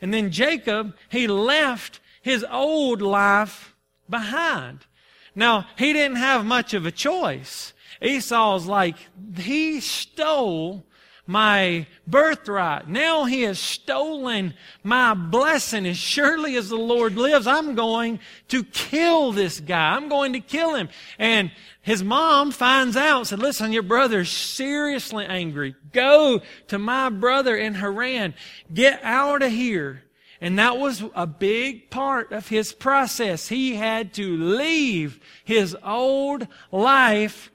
And 0.00 0.12
then 0.12 0.30
Jacob, 0.32 0.96
he 1.08 1.26
left 1.28 2.00
his 2.22 2.44
old 2.50 3.02
life 3.02 3.74
behind. 4.08 4.86
Now, 5.34 5.66
he 5.76 5.92
didn't 5.92 6.16
have 6.16 6.44
much 6.44 6.74
of 6.74 6.84
a 6.84 6.90
choice. 6.90 7.72
Esau's 8.00 8.66
like, 8.66 8.96
he 9.36 9.80
stole 9.80 10.84
my 11.32 11.86
birthright. 12.06 12.86
Now 12.86 13.24
he 13.24 13.42
has 13.42 13.58
stolen 13.58 14.52
my 14.84 15.14
blessing. 15.14 15.86
As 15.86 15.96
surely 15.96 16.56
as 16.56 16.68
the 16.68 16.76
Lord 16.76 17.16
lives, 17.16 17.46
I'm 17.46 17.74
going 17.74 18.20
to 18.48 18.62
kill 18.62 19.32
this 19.32 19.58
guy. 19.58 19.96
I'm 19.96 20.08
going 20.08 20.34
to 20.34 20.40
kill 20.40 20.74
him. 20.74 20.90
And 21.18 21.50
his 21.80 22.04
mom 22.04 22.50
finds 22.50 22.96
out, 22.96 23.26
said, 23.26 23.38
listen, 23.38 23.72
your 23.72 23.82
brother's 23.82 24.30
seriously 24.30 25.24
angry. 25.24 25.74
Go 25.92 26.42
to 26.68 26.78
my 26.78 27.08
brother 27.08 27.56
in 27.56 27.74
Haran. 27.74 28.34
Get 28.72 29.00
out 29.02 29.42
of 29.42 29.50
here. 29.50 30.04
And 30.40 30.58
that 30.58 30.76
was 30.76 31.02
a 31.14 31.26
big 31.26 31.88
part 31.88 32.32
of 32.32 32.48
his 32.48 32.72
process. 32.72 33.48
He 33.48 33.76
had 33.76 34.12
to 34.14 34.36
leave 34.36 35.18
his 35.44 35.74
old 35.82 36.46
life 36.70 37.50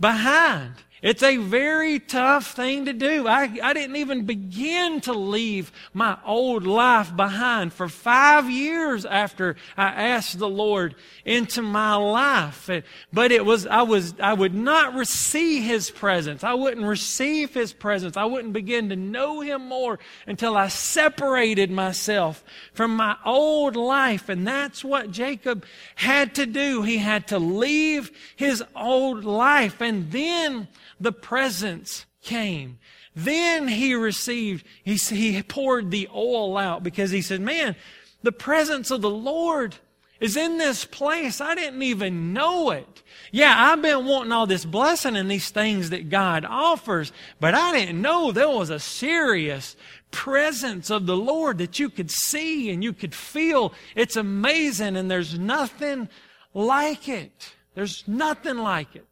behind. 0.00 0.74
It's 1.02 1.24
a 1.24 1.36
very 1.36 1.98
tough 1.98 2.52
thing 2.54 2.84
to 2.84 2.92
do. 2.92 3.26
I, 3.26 3.50
I 3.60 3.74
didn't 3.74 3.96
even 3.96 4.24
begin 4.24 5.00
to 5.02 5.12
leave 5.12 5.72
my 5.92 6.16
old 6.24 6.64
life 6.64 7.14
behind 7.16 7.72
for 7.72 7.88
five 7.88 8.48
years 8.48 9.04
after 9.04 9.56
I 9.76 9.88
asked 9.88 10.38
the 10.38 10.48
Lord 10.48 10.94
into 11.24 11.60
my 11.60 11.96
life. 11.96 12.70
But 13.12 13.32
it 13.32 13.44
was, 13.44 13.66
I 13.66 13.82
was, 13.82 14.14
I 14.20 14.32
would 14.32 14.54
not 14.54 14.94
receive 14.94 15.64
His 15.64 15.90
presence. 15.90 16.44
I 16.44 16.54
wouldn't 16.54 16.86
receive 16.86 17.52
His 17.52 17.72
presence. 17.72 18.16
I 18.16 18.24
wouldn't 18.24 18.52
begin 18.52 18.88
to 18.90 18.96
know 18.96 19.40
Him 19.40 19.66
more 19.66 19.98
until 20.28 20.56
I 20.56 20.68
separated 20.68 21.70
myself 21.70 22.44
from 22.74 22.94
my 22.94 23.16
old 23.24 23.74
life. 23.74 24.28
And 24.28 24.46
that's 24.46 24.84
what 24.84 25.10
Jacob 25.10 25.64
had 25.96 26.36
to 26.36 26.46
do. 26.46 26.82
He 26.82 26.98
had 26.98 27.26
to 27.28 27.40
leave 27.40 28.10
his 28.36 28.62
old 28.76 29.24
life. 29.24 29.80
And 29.80 30.12
then 30.12 30.68
the 31.02 31.12
presence 31.12 32.06
came. 32.22 32.78
Then 33.14 33.68
he 33.68 33.94
received, 33.94 34.66
he, 34.82 34.94
he 34.94 35.42
poured 35.42 35.90
the 35.90 36.08
oil 36.14 36.56
out 36.56 36.82
because 36.82 37.10
he 37.10 37.20
said, 37.20 37.40
man, 37.40 37.76
the 38.22 38.32
presence 38.32 38.90
of 38.90 39.02
the 39.02 39.10
Lord 39.10 39.76
is 40.20 40.36
in 40.36 40.56
this 40.56 40.84
place. 40.84 41.40
I 41.40 41.54
didn't 41.54 41.82
even 41.82 42.32
know 42.32 42.70
it. 42.70 43.02
Yeah, 43.32 43.54
I've 43.56 43.82
been 43.82 44.06
wanting 44.06 44.32
all 44.32 44.46
this 44.46 44.64
blessing 44.64 45.16
and 45.16 45.30
these 45.30 45.50
things 45.50 45.90
that 45.90 46.10
God 46.10 46.44
offers, 46.44 47.12
but 47.40 47.54
I 47.54 47.72
didn't 47.72 48.00
know 48.00 48.30
there 48.30 48.48
was 48.48 48.70
a 48.70 48.78
serious 48.78 49.76
presence 50.12 50.90
of 50.90 51.06
the 51.06 51.16
Lord 51.16 51.58
that 51.58 51.78
you 51.78 51.90
could 51.90 52.10
see 52.10 52.70
and 52.70 52.84
you 52.84 52.92
could 52.92 53.14
feel. 53.14 53.74
It's 53.96 54.16
amazing 54.16 54.96
and 54.96 55.10
there's 55.10 55.38
nothing 55.38 56.08
like 56.54 57.08
it. 57.08 57.52
There's 57.74 58.06
nothing 58.06 58.58
like 58.58 58.94
it. 58.94 59.06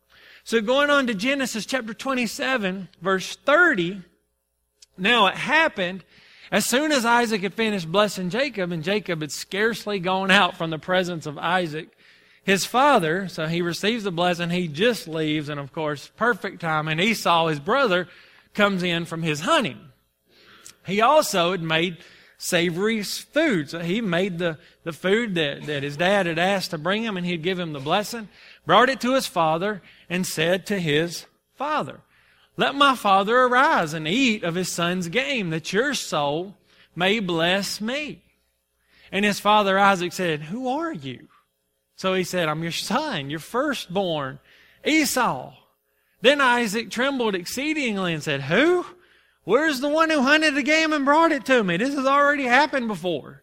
So 0.50 0.60
going 0.60 0.90
on 0.90 1.06
to 1.06 1.14
Genesis 1.14 1.64
chapter 1.64 1.94
27, 1.94 2.88
verse 3.00 3.36
30. 3.36 4.02
Now 4.98 5.28
it 5.28 5.36
happened 5.36 6.02
as 6.50 6.68
soon 6.68 6.90
as 6.90 7.04
Isaac 7.04 7.42
had 7.42 7.54
finished 7.54 7.92
blessing 7.92 8.30
Jacob, 8.30 8.72
and 8.72 8.82
Jacob 8.82 9.20
had 9.20 9.30
scarcely 9.30 10.00
gone 10.00 10.32
out 10.32 10.58
from 10.58 10.70
the 10.70 10.78
presence 10.80 11.24
of 11.24 11.38
Isaac, 11.38 11.90
his 12.42 12.66
father, 12.66 13.28
so 13.28 13.46
he 13.46 13.62
receives 13.62 14.02
the 14.02 14.10
blessing, 14.10 14.50
he 14.50 14.66
just 14.66 15.06
leaves, 15.06 15.48
and 15.48 15.60
of 15.60 15.72
course, 15.72 16.10
perfect 16.16 16.60
time, 16.60 16.88
and 16.88 17.00
Esau, 17.00 17.46
his 17.46 17.60
brother, 17.60 18.08
comes 18.52 18.82
in 18.82 19.04
from 19.04 19.22
his 19.22 19.42
hunting. 19.42 19.78
He 20.84 21.00
also 21.00 21.52
had 21.52 21.62
made 21.62 21.98
savory 22.38 23.02
food. 23.02 23.70
So 23.70 23.80
he 23.80 24.00
made 24.00 24.38
the, 24.38 24.58
the 24.82 24.94
food 24.94 25.34
that, 25.36 25.66
that 25.66 25.82
his 25.82 25.98
dad 25.98 26.26
had 26.26 26.38
asked 26.38 26.70
to 26.70 26.78
bring 26.78 27.04
him, 27.04 27.16
and 27.16 27.24
he'd 27.24 27.42
give 27.42 27.58
him 27.58 27.72
the 27.72 27.78
blessing, 27.78 28.28
brought 28.66 28.88
it 28.88 29.00
to 29.02 29.14
his 29.14 29.26
father, 29.26 29.82
and 30.10 30.26
said 30.26 30.66
to 30.66 30.80
his 30.80 31.24
father. 31.54 32.00
Let 32.56 32.74
my 32.74 32.96
father 32.96 33.38
arise 33.38 33.94
and 33.94 34.06
eat 34.06 34.42
of 34.42 34.56
his 34.56 34.70
son's 34.70 35.08
game, 35.08 35.50
that 35.50 35.72
your 35.72 35.94
soul 35.94 36.56
may 36.94 37.20
bless 37.20 37.80
me. 37.80 38.22
And 39.12 39.24
his 39.24 39.40
father 39.40 39.78
Isaac 39.78 40.12
said, 40.12 40.42
Who 40.42 40.68
are 40.68 40.92
you? 40.92 41.28
So 41.96 42.12
he 42.14 42.24
said, 42.24 42.48
I'm 42.48 42.62
your 42.62 42.72
son, 42.72 43.30
your 43.30 43.40
firstborn, 43.40 44.40
Esau. 44.84 45.54
Then 46.20 46.40
Isaac 46.40 46.90
trembled 46.90 47.34
exceedingly 47.34 48.12
and 48.12 48.22
said, 48.22 48.42
Who? 48.42 48.84
Where's 49.44 49.80
the 49.80 49.88
one 49.88 50.10
who 50.10 50.22
hunted 50.22 50.54
the 50.54 50.62
game 50.62 50.92
and 50.92 51.04
brought 51.04 51.32
it 51.32 51.46
to 51.46 51.64
me? 51.64 51.76
This 51.76 51.94
has 51.94 52.06
already 52.06 52.44
happened 52.44 52.88
before. 52.88 53.42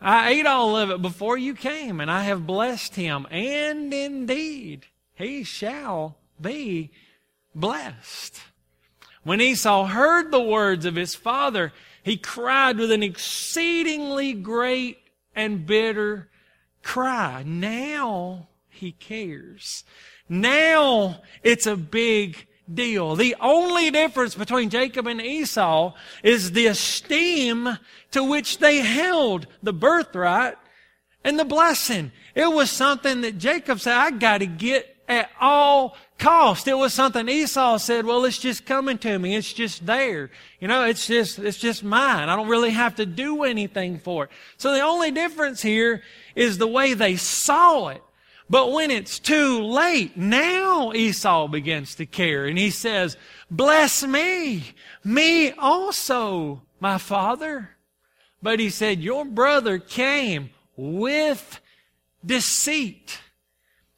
I 0.00 0.30
ate 0.30 0.46
all 0.46 0.76
of 0.76 0.90
it 0.90 1.02
before 1.02 1.38
you 1.38 1.54
came, 1.54 2.00
and 2.00 2.10
I 2.10 2.24
have 2.24 2.46
blessed 2.46 2.94
him, 2.94 3.26
and 3.30 3.92
indeed 3.92 4.86
he 5.14 5.44
shall 5.44 6.16
be 6.40 6.90
blessed. 7.54 8.40
When 9.22 9.40
Esau 9.40 9.86
heard 9.86 10.30
the 10.30 10.40
words 10.40 10.84
of 10.84 10.96
his 10.96 11.14
father, 11.14 11.72
he 12.02 12.16
cried 12.16 12.76
with 12.76 12.92
an 12.92 13.02
exceedingly 13.02 14.34
great 14.34 14.98
and 15.34 15.66
bitter 15.66 16.28
cry. 16.82 17.42
Now 17.46 18.48
he 18.68 18.92
cares. 18.92 19.84
Now 20.28 21.22
it's 21.42 21.66
a 21.66 21.76
big 21.76 22.46
deal. 22.72 23.16
The 23.16 23.36
only 23.40 23.90
difference 23.90 24.34
between 24.34 24.70
Jacob 24.70 25.06
and 25.06 25.20
Esau 25.20 25.94
is 26.22 26.52
the 26.52 26.66
esteem 26.66 27.78
to 28.10 28.24
which 28.24 28.58
they 28.58 28.78
held 28.78 29.46
the 29.62 29.72
birthright 29.72 30.56
and 31.22 31.38
the 31.38 31.44
blessing. 31.44 32.12
It 32.34 32.52
was 32.52 32.70
something 32.70 33.22
that 33.22 33.38
Jacob 33.38 33.80
said, 33.80 33.96
I 33.96 34.10
got 34.10 34.38
to 34.38 34.46
get 34.46 34.93
at 35.08 35.30
all 35.40 35.96
cost. 36.18 36.68
It 36.68 36.74
was 36.74 36.94
something 36.94 37.28
Esau 37.28 37.78
said, 37.78 38.06
well, 38.06 38.24
it's 38.24 38.38
just 38.38 38.66
coming 38.66 38.98
to 38.98 39.18
me. 39.18 39.36
It's 39.36 39.52
just 39.52 39.84
there. 39.86 40.30
You 40.60 40.68
know, 40.68 40.84
it's 40.84 41.06
just, 41.06 41.38
it's 41.38 41.58
just 41.58 41.84
mine. 41.84 42.28
I 42.28 42.36
don't 42.36 42.48
really 42.48 42.70
have 42.70 42.96
to 42.96 43.06
do 43.06 43.42
anything 43.44 43.98
for 43.98 44.24
it. 44.24 44.30
So 44.56 44.72
the 44.72 44.80
only 44.80 45.10
difference 45.10 45.62
here 45.62 46.02
is 46.34 46.58
the 46.58 46.66
way 46.66 46.94
they 46.94 47.16
saw 47.16 47.88
it. 47.88 48.02
But 48.48 48.72
when 48.72 48.90
it's 48.90 49.18
too 49.18 49.62
late, 49.62 50.16
now 50.16 50.92
Esau 50.92 51.48
begins 51.48 51.94
to 51.96 52.06
care 52.06 52.44
and 52.44 52.58
he 52.58 52.70
says, 52.70 53.16
bless 53.50 54.02
me, 54.04 54.74
me 55.02 55.52
also, 55.52 56.62
my 56.78 56.98
father. 56.98 57.70
But 58.42 58.60
he 58.60 58.68
said, 58.68 59.00
your 59.00 59.24
brother 59.24 59.78
came 59.78 60.50
with 60.76 61.60
deceit. 62.24 63.20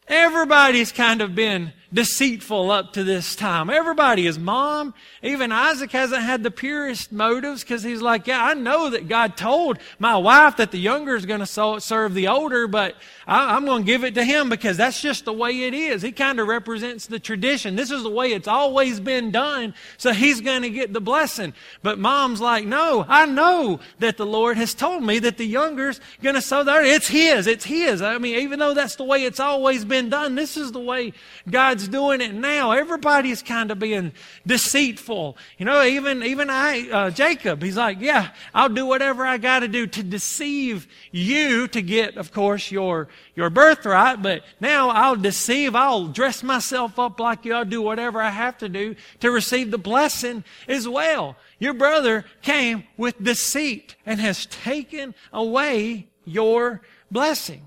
Everybody's 0.08 0.92
kind 0.92 1.20
of 1.20 1.34
been 1.34 1.72
deceitful 1.92 2.70
up 2.70 2.92
to 2.92 3.04
this 3.04 3.34
time. 3.34 3.70
Everybody 3.70 4.26
is 4.26 4.38
mom. 4.38 4.92
Even 5.22 5.50
Isaac 5.50 5.92
hasn't 5.92 6.22
had 6.22 6.42
the 6.42 6.50
purest 6.50 7.10
motives 7.10 7.62
because 7.62 7.82
he's 7.82 8.02
like, 8.02 8.26
yeah, 8.26 8.44
I 8.44 8.54
know 8.54 8.90
that 8.90 9.08
God 9.08 9.36
told 9.36 9.78
my 9.98 10.16
wife 10.16 10.58
that 10.58 10.72
the 10.72 10.78
younger 10.78 11.16
is 11.16 11.26
going 11.26 11.40
to 11.40 11.80
serve 11.80 12.14
the 12.14 12.28
older, 12.28 12.66
but 12.66 12.96
I, 13.26 13.56
am 13.56 13.64
going 13.64 13.82
to 13.82 13.86
give 13.86 14.04
it 14.04 14.14
to 14.16 14.24
him 14.24 14.48
because 14.48 14.76
that's 14.76 15.00
just 15.00 15.24
the 15.24 15.32
way 15.32 15.62
it 15.62 15.72
is. 15.72 16.02
He 16.02 16.12
kind 16.12 16.38
of 16.38 16.48
represents 16.48 17.06
the 17.06 17.18
tradition. 17.18 17.76
This 17.76 17.90
is 17.90 18.02
the 18.02 18.10
way 18.10 18.32
it's 18.32 18.48
always 18.48 19.00
been 19.00 19.30
done. 19.30 19.74
So 19.96 20.12
he's 20.12 20.42
going 20.42 20.62
to 20.62 20.70
get 20.70 20.92
the 20.92 21.00
blessing. 21.00 21.54
But 21.82 21.98
mom's 21.98 22.42
like, 22.42 22.66
no, 22.66 23.06
I 23.08 23.24
know 23.26 23.80
that 24.00 24.18
the 24.18 24.26
Lord 24.26 24.58
has 24.58 24.74
told 24.74 25.02
me 25.02 25.18
that 25.20 25.38
the 25.38 25.46
younger's 25.46 26.00
going 26.22 26.34
to 26.34 26.42
sow 26.42 26.62
the 26.62 26.72
older. 26.72 26.84
It's 26.84 27.08
his. 27.08 27.46
It's 27.46 27.64
his. 27.64 28.02
I 28.02 28.18
mean, 28.18 28.40
even 28.40 28.58
though 28.58 28.74
that's 28.74 28.96
the 28.96 29.04
way 29.04 29.24
it's 29.24 29.40
always 29.40 29.84
been 29.84 29.95
done, 30.02 30.34
this 30.34 30.56
is 30.56 30.72
the 30.72 30.80
way 30.80 31.12
God's 31.50 31.88
doing 31.88 32.20
it 32.20 32.34
now. 32.34 32.72
Everybody's 32.72 33.42
kind 33.42 33.70
of 33.70 33.78
being 33.78 34.12
deceitful. 34.46 35.36
You 35.58 35.66
know, 35.66 35.82
even, 35.82 36.22
even 36.22 36.50
I, 36.50 36.88
uh, 36.90 37.10
Jacob, 37.10 37.62
he's 37.62 37.76
like, 37.76 38.00
yeah, 38.00 38.30
I'll 38.54 38.68
do 38.68 38.86
whatever 38.86 39.26
I 39.26 39.38
got 39.38 39.60
to 39.60 39.68
do 39.68 39.86
to 39.86 40.02
deceive 40.02 40.86
you 41.10 41.68
to 41.68 41.82
get, 41.82 42.16
of 42.16 42.32
course, 42.32 42.70
your 42.70 43.08
your 43.36 43.50
birthright, 43.50 44.22
but 44.22 44.42
now 44.60 44.88
I'll 44.88 45.14
deceive, 45.14 45.76
I'll 45.76 46.06
dress 46.06 46.42
myself 46.42 46.98
up 46.98 47.20
like 47.20 47.44
you, 47.44 47.52
I'll 47.52 47.66
do 47.66 47.82
whatever 47.82 48.20
I 48.20 48.30
have 48.30 48.56
to 48.58 48.68
do 48.68 48.96
to 49.20 49.30
receive 49.30 49.70
the 49.70 49.78
blessing 49.78 50.42
as 50.66 50.88
well. 50.88 51.36
Your 51.58 51.74
brother 51.74 52.24
came 52.40 52.84
with 52.96 53.22
deceit 53.22 53.94
and 54.06 54.20
has 54.20 54.46
taken 54.46 55.14
away 55.32 56.08
your 56.24 56.80
blessing. 57.10 57.62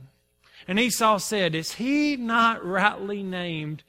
And 0.69 0.79
Esau 0.79 1.17
said, 1.17 1.55
Is 1.55 1.73
he 1.73 2.15
not 2.15 2.63
rightly 2.63 3.23
named 3.23 3.81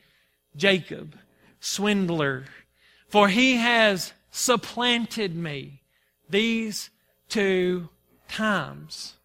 Jacob, 0.57 1.15
swindler? 1.61 2.47
For 3.07 3.29
he 3.29 3.57
has 3.57 4.15
supplanted 4.31 5.37
me 5.37 5.83
these 6.31 6.89
two 7.29 7.91
times. 8.29 9.17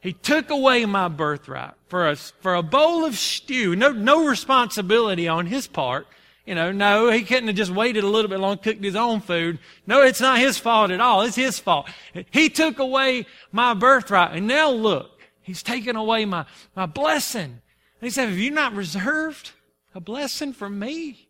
He 0.00 0.14
took 0.14 0.48
away 0.48 0.86
my 0.86 1.08
birthright 1.08 1.74
for 1.86 2.08
a, 2.08 2.16
for 2.16 2.54
a 2.54 2.62
bowl 2.62 3.04
of 3.04 3.18
stew. 3.18 3.76
No, 3.76 3.92
no 3.92 4.26
responsibility 4.26 5.28
on 5.28 5.44
his 5.44 5.66
part. 5.66 6.06
You 6.46 6.54
know, 6.54 6.72
no, 6.72 7.10
he 7.10 7.24
couldn't 7.24 7.48
have 7.48 7.56
just 7.56 7.70
waited 7.70 8.04
a 8.04 8.08
little 8.08 8.30
bit 8.30 8.40
long, 8.40 8.56
cooked 8.56 8.82
his 8.82 8.96
own 8.96 9.20
food. 9.20 9.58
No, 9.86 10.00
it's 10.00 10.22
not 10.22 10.38
his 10.38 10.56
fault 10.56 10.90
at 10.90 11.02
all. 11.02 11.20
It's 11.20 11.36
his 11.36 11.58
fault. 11.58 11.90
He 12.30 12.48
took 12.48 12.78
away 12.78 13.26
my 13.52 13.74
birthright. 13.74 14.34
And 14.34 14.46
now 14.46 14.70
look, 14.70 15.11
he's 15.42 15.62
taken 15.62 15.96
away 15.96 16.24
my, 16.24 16.46
my 16.74 16.86
blessing. 16.86 17.42
And 17.42 17.60
he 18.00 18.10
said, 18.10 18.28
have 18.28 18.38
you 18.38 18.50
not 18.50 18.74
reserved 18.74 19.52
a 19.94 20.00
blessing 20.00 20.52
for 20.52 20.68
me? 20.68 21.28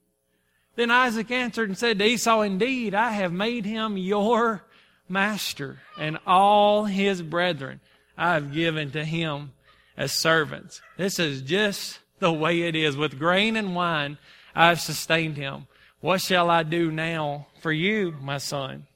Then 0.77 0.91
Isaac 0.91 1.31
answered 1.31 1.69
and 1.69 1.77
said 1.77 1.99
to 1.99 2.05
Esau, 2.05 2.41
indeed, 2.43 2.95
I 2.95 3.11
have 3.11 3.33
made 3.33 3.67
him 3.67 3.97
your 3.97 4.65
master 5.09 5.81
and 5.99 6.19
all 6.27 6.85
his 6.85 7.21
brethren 7.21 7.81
I 8.17 8.35
have 8.35 8.53
given 8.53 8.91
to 8.93 9.05
him 9.05 9.53
as 9.97 10.13
servants. 10.13 10.81
This 10.97 11.19
is 11.19 11.43
just 11.43 11.99
the 12.19 12.33
way 12.33 12.63
it 12.63 12.75
is. 12.75 12.97
With 12.97 13.19
grain 13.19 13.57
and 13.57 13.75
wine, 13.75 14.19
I 14.55 14.69
have 14.69 14.81
sustained 14.81 15.37
him. 15.37 15.67
What 16.01 16.21
shall 16.21 16.51
I 16.51 16.63
do 16.63 16.91
now 16.91 17.47
for 17.61 17.73
you, 17.73 18.15
my 18.21 18.39
son? 18.39 18.87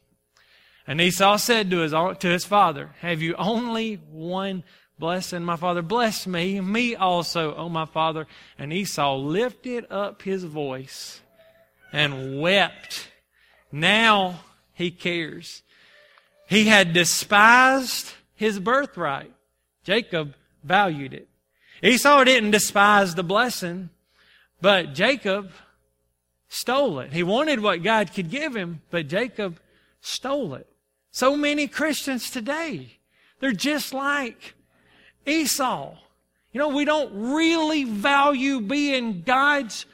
And 0.87 1.01
Esau 1.01 1.37
said 1.37 1.71
to 1.71 1.79
his, 1.79 1.93
to 1.93 2.29
his 2.29 2.45
father, 2.45 2.91
Have 3.01 3.21
you 3.21 3.35
only 3.35 3.97
one 4.11 4.65
blessing, 4.99 5.43
my 5.43 5.57
father? 5.57 5.83
Bless 5.83 6.27
me, 6.27 6.61
me 6.61 6.95
also, 6.95 7.55
O 7.55 7.69
my 7.69 7.87
father. 7.87 8.27
And 8.59 8.73
Esau 8.73 9.17
lifted 9.17 9.87
up 9.91 10.23
his 10.23 10.45
voice 10.45 11.21
and 11.93 12.41
wept. 12.41 13.09
Now 13.71 14.41
he 14.73 14.91
cares. 14.91 15.63
He 16.49 16.67
had 16.67 16.93
despised 16.93 18.13
his 18.35 18.59
birthright. 18.59 19.33
Jacob 19.85 20.35
valued 20.63 21.15
it. 21.15 21.29
Esau 21.83 22.25
didn't 22.25 22.53
despise 22.53 23.15
the 23.15 23.23
blessing, 23.23 23.91
but 24.61 24.95
Jacob 24.95 25.51
stole 26.49 27.01
it. 27.01 27.13
He 27.13 27.23
wanted 27.23 27.61
what 27.61 27.83
God 27.83 28.13
could 28.13 28.31
give 28.31 28.57
him, 28.57 28.83
but 28.91 29.09
Jacob 29.09 29.61
stole 30.01 30.55
it. 30.55 30.69
So 31.11 31.37
many 31.37 31.67
Christians 31.67 32.31
today, 32.31 32.99
they're 33.41 33.53
just 33.53 33.93
like 33.93 34.56
Esau. 35.27 35.97
You 36.53 36.59
know, 36.59 36.69
we 36.69 36.85
don't 36.85 37.35
really 37.35 37.85
value 37.85 38.61
being 38.61 39.23
God's 39.23 39.87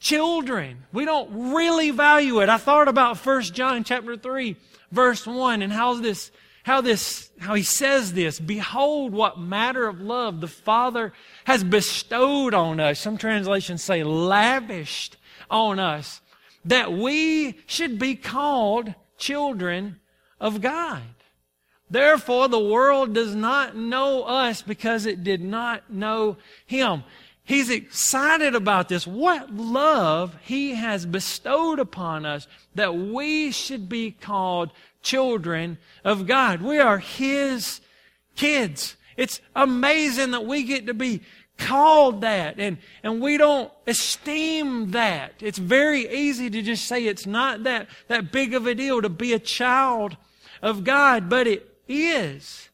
children. 0.00 0.84
We 0.92 1.04
don't 1.04 1.52
really 1.54 1.90
value 1.90 2.40
it. 2.40 2.48
I 2.48 2.56
thought 2.56 2.88
about 2.88 3.18
1 3.18 3.42
John 3.42 3.84
chapter 3.84 4.16
3 4.16 4.56
verse 4.90 5.26
1 5.26 5.62
and 5.62 5.72
how 5.72 5.94
this 5.94 6.30
how 6.68 6.82
this, 6.82 7.30
how 7.38 7.54
he 7.54 7.62
says 7.62 8.12
this, 8.12 8.38
behold 8.38 9.12
what 9.12 9.40
matter 9.40 9.88
of 9.88 10.02
love 10.02 10.42
the 10.42 10.48
Father 10.48 11.14
has 11.44 11.64
bestowed 11.64 12.52
on 12.52 12.78
us. 12.78 13.00
Some 13.00 13.16
translations 13.16 13.82
say 13.82 14.04
lavished 14.04 15.16
on 15.50 15.78
us 15.78 16.20
that 16.66 16.92
we 16.92 17.58
should 17.64 17.98
be 17.98 18.16
called 18.16 18.94
children 19.16 19.98
of 20.38 20.60
God. 20.60 21.02
Therefore, 21.90 22.48
the 22.48 22.58
world 22.58 23.14
does 23.14 23.34
not 23.34 23.76
know 23.76 24.22
us 24.24 24.62
because 24.62 25.06
it 25.06 25.24
did 25.24 25.40
not 25.40 25.90
know 25.90 26.36
Him. 26.66 27.04
He's 27.44 27.70
excited 27.70 28.54
about 28.54 28.88
this. 28.90 29.06
What 29.06 29.54
love 29.54 30.36
He 30.42 30.74
has 30.74 31.06
bestowed 31.06 31.78
upon 31.78 32.26
us 32.26 32.46
that 32.74 32.94
we 32.94 33.50
should 33.52 33.88
be 33.88 34.10
called 34.10 34.70
children 35.02 35.78
of 36.04 36.26
God. 36.26 36.60
We 36.60 36.78
are 36.78 36.98
His 36.98 37.80
kids. 38.36 38.96
It's 39.16 39.40
amazing 39.56 40.32
that 40.32 40.44
we 40.44 40.62
get 40.64 40.86
to 40.86 40.94
be 40.94 41.22
called 41.56 42.20
that 42.20 42.60
and, 42.60 42.78
and 43.02 43.20
we 43.20 43.36
don't 43.36 43.72
esteem 43.86 44.92
that. 44.92 45.34
It's 45.40 45.58
very 45.58 46.08
easy 46.08 46.48
to 46.50 46.62
just 46.62 46.86
say 46.86 47.04
it's 47.04 47.26
not 47.26 47.64
that, 47.64 47.88
that 48.06 48.30
big 48.30 48.54
of 48.54 48.66
a 48.66 48.74
deal 48.74 49.02
to 49.02 49.08
be 49.08 49.32
a 49.32 49.38
child 49.38 50.16
of 50.62 50.84
God, 50.84 51.28
but 51.28 51.46
it 51.46 51.67
is. 51.88 52.68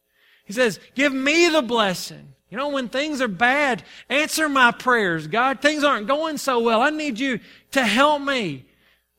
He 0.44 0.52
says, 0.52 0.78
give 0.94 1.12
me 1.12 1.48
the 1.48 1.62
blessing. 1.62 2.34
You 2.50 2.58
know, 2.58 2.68
when 2.68 2.88
things 2.88 3.20
are 3.20 3.28
bad, 3.28 3.82
answer 4.08 4.48
my 4.48 4.70
prayers. 4.70 5.26
God, 5.26 5.60
things 5.60 5.82
aren't 5.82 6.06
going 6.06 6.38
so 6.38 6.60
well. 6.60 6.82
I 6.82 6.90
need 6.90 7.18
you 7.18 7.40
to 7.72 7.82
help 7.82 8.22
me. 8.22 8.66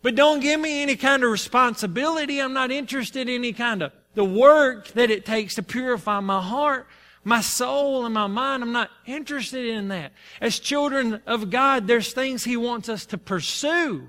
But 0.01 0.15
don't 0.15 0.39
give 0.39 0.59
me 0.59 0.81
any 0.83 0.95
kind 0.95 1.23
of 1.23 1.31
responsibility. 1.31 2.39
I'm 2.39 2.53
not 2.53 2.71
interested 2.71 3.27
in 3.27 3.35
any 3.35 3.53
kind 3.53 3.81
of 3.81 3.91
the 4.13 4.23
work 4.23 4.89
that 4.89 5.09
it 5.09 5.25
takes 5.25 5.55
to 5.55 5.63
purify 5.63 6.19
my 6.19 6.41
heart, 6.41 6.87
my 7.23 7.41
soul, 7.41 8.05
and 8.05 8.13
my 8.13 8.27
mind. 8.27 8.63
I'm 8.63 8.71
not 8.71 8.91
interested 9.05 9.65
in 9.65 9.87
that. 9.89 10.13
As 10.39 10.59
children 10.59 11.21
of 11.25 11.49
God, 11.49 11.87
there's 11.87 12.13
things 12.13 12.43
He 12.43 12.55
wants 12.55 12.87
us 12.87 13.05
to 13.07 13.17
pursue. 13.17 14.07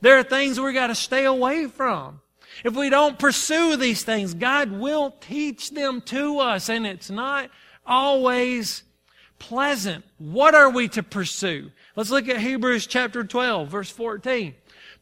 There 0.00 0.18
are 0.18 0.24
things 0.24 0.60
we 0.60 0.72
got 0.72 0.88
to 0.88 0.94
stay 0.94 1.24
away 1.24 1.66
from. 1.66 2.20
If 2.64 2.74
we 2.74 2.90
don't 2.90 3.18
pursue 3.18 3.76
these 3.76 4.02
things, 4.02 4.34
God 4.34 4.72
will 4.72 5.12
teach 5.20 5.70
them 5.70 6.00
to 6.02 6.38
us, 6.40 6.68
and 6.68 6.86
it's 6.86 7.10
not 7.10 7.50
always 7.86 8.82
pleasant. 9.38 10.04
What 10.18 10.54
are 10.54 10.70
we 10.70 10.88
to 10.88 11.02
pursue? 11.02 11.70
Let's 11.94 12.10
look 12.10 12.28
at 12.28 12.38
Hebrews 12.38 12.86
chapter 12.86 13.24
12, 13.24 13.68
verse 13.68 13.90
14. 13.90 14.54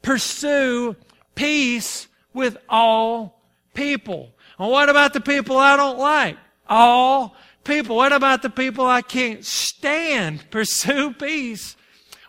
Pursue 0.02 0.96
peace 1.34 2.08
with 2.32 2.56
all 2.68 3.40
people. 3.75 4.34
Well, 4.58 4.70
what 4.70 4.88
about 4.88 5.12
the 5.12 5.20
people 5.20 5.56
I 5.56 5.76
don't 5.76 5.99
like? 5.99 6.37
All 6.68 7.37
people. 7.64 7.96
What 7.96 8.12
about 8.12 8.42
the 8.42 8.50
people 8.50 8.87
I 8.87 9.02
can't 9.02 9.44
stand? 9.44 10.44
Pursue 10.50 11.12
peace 11.14 11.76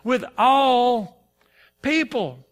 with 0.04 0.24
all 0.38 1.22
people. 1.82 2.45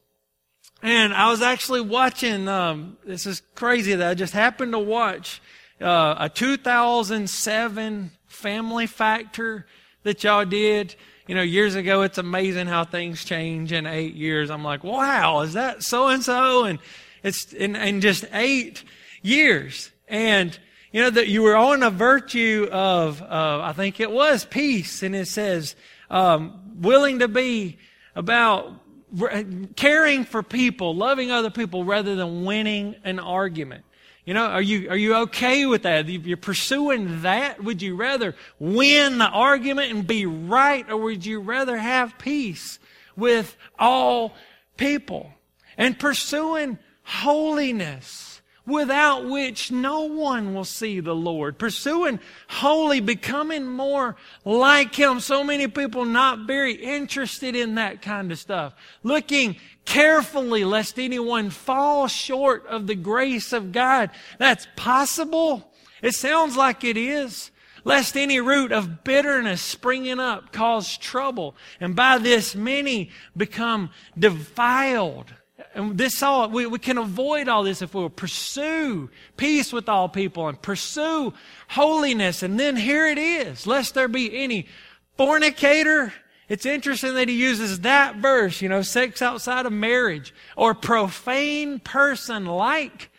And 0.84 1.14
I 1.14 1.30
was 1.30 1.40
actually 1.40 1.80
watching, 1.80 2.46
um, 2.46 2.98
this 3.06 3.24
is 3.24 3.40
crazy 3.54 3.94
that 3.94 4.06
I 4.06 4.12
just 4.12 4.34
happened 4.34 4.72
to 4.72 4.78
watch 4.78 5.40
uh, 5.80 6.14
a 6.18 6.28
2007 6.28 8.10
Family 8.26 8.86
Factor 8.86 9.66
that 10.02 10.22
y'all 10.22 10.44
did. 10.44 10.94
You 11.26 11.36
know, 11.36 11.40
years 11.40 11.74
ago, 11.74 12.02
it's 12.02 12.18
amazing 12.18 12.66
how 12.66 12.84
things 12.84 13.24
change 13.24 13.72
in 13.72 13.86
eight 13.86 14.12
years. 14.12 14.50
I'm 14.50 14.62
like, 14.62 14.84
wow, 14.84 15.40
is 15.40 15.54
that 15.54 15.82
so 15.82 16.08
and 16.08 16.22
so? 16.22 16.64
And 16.64 16.78
it's 17.22 17.50
in, 17.54 17.76
in 17.76 18.02
just 18.02 18.26
eight 18.34 18.84
years. 19.22 19.90
And, 20.06 20.58
you 20.92 21.00
know, 21.00 21.08
that 21.08 21.28
you 21.28 21.40
were 21.40 21.56
on 21.56 21.82
a 21.82 21.88
virtue 21.88 22.68
of, 22.70 23.22
uh, 23.22 23.60
I 23.62 23.72
think 23.72 24.00
it 24.00 24.10
was 24.10 24.44
peace. 24.44 25.02
And 25.02 25.16
it 25.16 25.28
says, 25.28 25.76
um, 26.10 26.74
willing 26.82 27.20
to 27.20 27.28
be 27.28 27.78
about 28.14 28.83
Uh, 29.20 29.44
caring 29.76 30.24
for 30.24 30.42
people, 30.42 30.94
loving 30.94 31.30
other 31.30 31.50
people 31.50 31.84
rather 31.84 32.16
than 32.16 32.44
winning 32.44 32.96
an 33.04 33.18
argument. 33.20 33.84
You 34.24 34.34
know, 34.34 34.46
are 34.46 34.62
you, 34.62 34.88
are 34.90 34.96
you 34.96 35.14
okay 35.16 35.66
with 35.66 35.82
that? 35.82 36.08
You're 36.08 36.36
pursuing 36.36 37.22
that, 37.22 37.62
would 37.62 37.82
you 37.82 37.94
rather 37.94 38.34
win 38.58 39.18
the 39.18 39.28
argument 39.28 39.92
and 39.92 40.06
be 40.06 40.24
right, 40.26 40.88
or 40.90 40.96
would 40.96 41.26
you 41.26 41.40
rather 41.40 41.76
have 41.76 42.18
peace 42.18 42.78
with 43.16 43.56
all 43.78 44.34
people? 44.78 45.30
And 45.76 45.98
pursuing 45.98 46.78
holiness 47.02 48.33
without 48.66 49.28
which 49.28 49.70
no 49.70 50.02
one 50.02 50.54
will 50.54 50.64
see 50.64 51.00
the 51.00 51.14
Lord. 51.14 51.58
Pursuing 51.58 52.20
holy, 52.48 53.00
becoming 53.00 53.66
more 53.66 54.16
like 54.44 54.94
Him. 54.94 55.20
So 55.20 55.44
many 55.44 55.68
people 55.68 56.04
not 56.04 56.46
very 56.46 56.72
interested 56.72 57.54
in 57.54 57.74
that 57.74 58.02
kind 58.02 58.32
of 58.32 58.38
stuff. 58.38 58.74
Looking 59.02 59.56
carefully 59.84 60.64
lest 60.64 60.98
anyone 60.98 61.50
fall 61.50 62.08
short 62.08 62.66
of 62.66 62.86
the 62.86 62.94
grace 62.94 63.52
of 63.52 63.72
God. 63.72 64.10
That's 64.38 64.66
possible. 64.76 65.70
It 66.02 66.14
sounds 66.14 66.56
like 66.56 66.84
it 66.84 66.96
is. 66.96 67.50
Lest 67.86 68.16
any 68.16 68.40
root 68.40 68.72
of 68.72 69.04
bitterness 69.04 69.60
springing 69.60 70.18
up 70.18 70.52
cause 70.52 70.96
trouble, 70.96 71.54
and 71.78 71.94
by 71.94 72.16
this 72.16 72.54
many 72.54 73.10
become 73.36 73.90
defiled. 74.18 75.34
And 75.74 75.98
this 75.98 76.22
all, 76.22 76.48
we, 76.48 76.66
we 76.66 76.78
can 76.78 76.98
avoid 76.98 77.48
all 77.48 77.64
this 77.64 77.82
if 77.82 77.94
we 77.94 78.00
will 78.00 78.10
pursue 78.10 79.10
peace 79.36 79.72
with 79.72 79.88
all 79.88 80.08
people 80.08 80.48
and 80.48 80.60
pursue 80.62 81.34
holiness. 81.68 82.44
And 82.44 82.58
then 82.60 82.76
here 82.76 83.06
it 83.06 83.18
is, 83.18 83.66
lest 83.66 83.94
there 83.94 84.06
be 84.06 84.36
any 84.36 84.68
fornicator. 85.16 86.12
It's 86.48 86.64
interesting 86.64 87.14
that 87.14 87.28
he 87.28 87.34
uses 87.34 87.80
that 87.80 88.16
verse, 88.16 88.62
you 88.62 88.68
know, 88.68 88.82
sex 88.82 89.20
outside 89.20 89.66
of 89.66 89.72
marriage 89.72 90.32
or 90.56 90.74
profane 90.74 91.80
person 91.80 92.46
like 92.46 93.10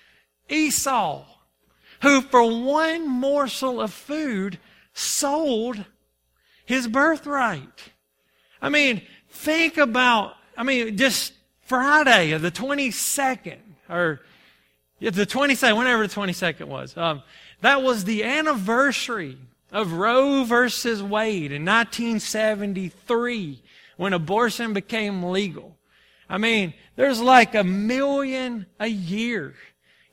Esau, 0.48 1.26
who 2.02 2.22
for 2.22 2.44
one 2.44 3.10
morsel 3.10 3.82
of 3.82 3.92
food 3.92 4.60
sold 4.94 5.84
his 6.66 6.88
birthright. 6.88 7.92
I 8.62 8.70
mean, 8.70 9.02
think 9.30 9.78
about, 9.78 10.36
I 10.56 10.64
mean, 10.64 10.96
just 10.96 11.34
Friday 11.66 12.32
of 12.32 12.42
the 12.42 12.52
22nd, 12.52 13.58
or 13.90 14.22
the 15.00 15.26
22nd, 15.26 15.78
whenever 15.78 16.08
the 16.08 16.14
22nd 16.14 16.68
was. 16.68 16.96
Um, 16.96 17.24
that 17.62 17.82
was 17.82 18.06
the 18.06 18.24
anniversary 18.24 19.38
of 19.72 19.94
Roe 19.94 20.44
versus 20.44 21.02
Wade 21.02 21.52
in 21.52 21.66
1973 21.66 23.62
when 23.98 24.14
abortion 24.14 24.74
became 24.74 25.24
legal. 25.24 25.76
I 26.30 26.38
mean, 26.38 26.74
there's 26.96 27.20
like 27.20 27.56
a 27.56 27.64
million 27.64 28.68
a 28.80 28.88
year. 28.88 29.56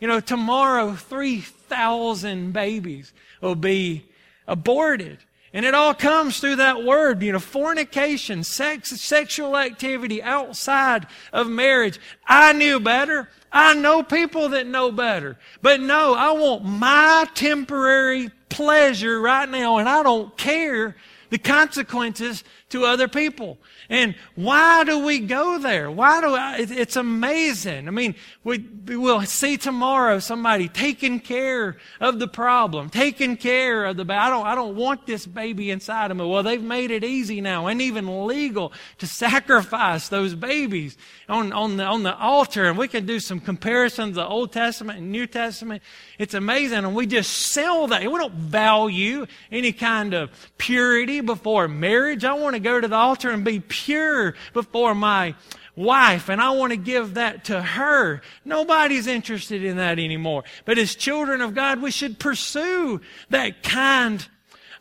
You 0.00 0.08
know, 0.08 0.20
tomorrow 0.20 0.94
3,000 0.94 2.52
babies 2.52 3.12
will 3.40 3.54
be 3.54 4.06
aborted. 4.48 5.18
And 5.54 5.66
it 5.66 5.74
all 5.74 5.92
comes 5.92 6.40
through 6.40 6.56
that 6.56 6.82
word, 6.82 7.22
you 7.22 7.32
know, 7.32 7.38
fornication, 7.38 8.42
sex, 8.42 8.88
sexual 9.00 9.56
activity 9.56 10.22
outside 10.22 11.06
of 11.32 11.48
marriage. 11.48 12.00
I 12.26 12.54
knew 12.54 12.80
better. 12.80 13.28
I 13.52 13.74
know 13.74 14.02
people 14.02 14.48
that 14.50 14.66
know 14.66 14.90
better. 14.90 15.38
But 15.60 15.80
no, 15.80 16.14
I 16.14 16.32
want 16.32 16.64
my 16.64 17.28
temporary 17.34 18.30
pleasure 18.48 19.20
right 19.20 19.48
now 19.48 19.76
and 19.76 19.88
I 19.88 20.02
don't 20.02 20.36
care 20.38 20.96
the 21.28 21.38
consequences 21.38 22.44
to 22.72 22.84
other 22.84 23.06
people. 23.06 23.58
And 23.88 24.14
why 24.34 24.84
do 24.84 25.04
we 25.04 25.20
go 25.20 25.58
there? 25.58 25.90
Why 25.90 26.20
do 26.20 26.34
I, 26.34 26.56
it's 26.58 26.96
amazing. 26.96 27.86
I 27.86 27.90
mean, 27.90 28.14
we, 28.44 28.64
we 28.86 28.96
will 28.96 29.22
see 29.22 29.56
tomorrow 29.56 30.18
somebody 30.18 30.68
taking 30.68 31.20
care 31.20 31.76
of 32.00 32.18
the 32.18 32.28
problem, 32.28 32.88
taking 32.90 33.36
care 33.36 33.84
of 33.84 33.96
the, 33.96 34.02
I 34.12 34.30
don't, 34.30 34.46
I 34.46 34.54
don't 34.54 34.74
want 34.74 35.06
this 35.06 35.26
baby 35.26 35.70
inside 35.70 36.10
of 36.10 36.16
me. 36.16 36.24
Well, 36.24 36.42
they've 36.42 36.62
made 36.62 36.90
it 36.90 37.04
easy 37.04 37.40
now 37.40 37.66
and 37.66 37.80
even 37.82 38.26
legal 38.26 38.72
to 38.98 39.06
sacrifice 39.06 40.08
those 40.08 40.34
babies 40.34 40.96
on, 41.28 41.52
on 41.52 41.76
the, 41.76 41.84
on 41.84 42.02
the 42.02 42.16
altar. 42.16 42.64
And 42.64 42.78
we 42.78 42.88
can 42.88 43.04
do 43.04 43.20
some 43.20 43.40
comparisons 43.40 44.16
of 44.16 44.24
the 44.24 44.26
Old 44.26 44.52
Testament 44.52 44.98
and 44.98 45.12
New 45.12 45.26
Testament. 45.26 45.82
It's 46.18 46.34
amazing. 46.34 46.78
And 46.78 46.94
we 46.94 47.06
just 47.06 47.30
sell 47.30 47.86
that. 47.88 48.00
We 48.00 48.18
don't 48.18 48.34
value 48.34 49.26
any 49.50 49.72
kind 49.72 50.14
of 50.14 50.30
purity 50.56 51.20
before 51.20 51.68
marriage. 51.68 52.24
I 52.24 52.32
want 52.32 52.54
to 52.54 52.61
go 52.62 52.80
to 52.80 52.88
the 52.88 52.96
altar 52.96 53.30
and 53.30 53.44
be 53.44 53.60
pure 53.60 54.34
before 54.52 54.94
my 54.94 55.34
wife 55.74 56.28
and 56.28 56.40
I 56.40 56.50
want 56.50 56.72
to 56.72 56.76
give 56.76 57.14
that 57.14 57.44
to 57.46 57.62
her. 57.62 58.20
Nobody's 58.44 59.06
interested 59.06 59.64
in 59.64 59.76
that 59.76 59.98
anymore. 59.98 60.44
But 60.64 60.78
as 60.78 60.94
children 60.94 61.40
of 61.40 61.54
God, 61.54 61.80
we 61.80 61.90
should 61.90 62.18
pursue 62.18 63.00
that 63.30 63.62
kind 63.62 64.26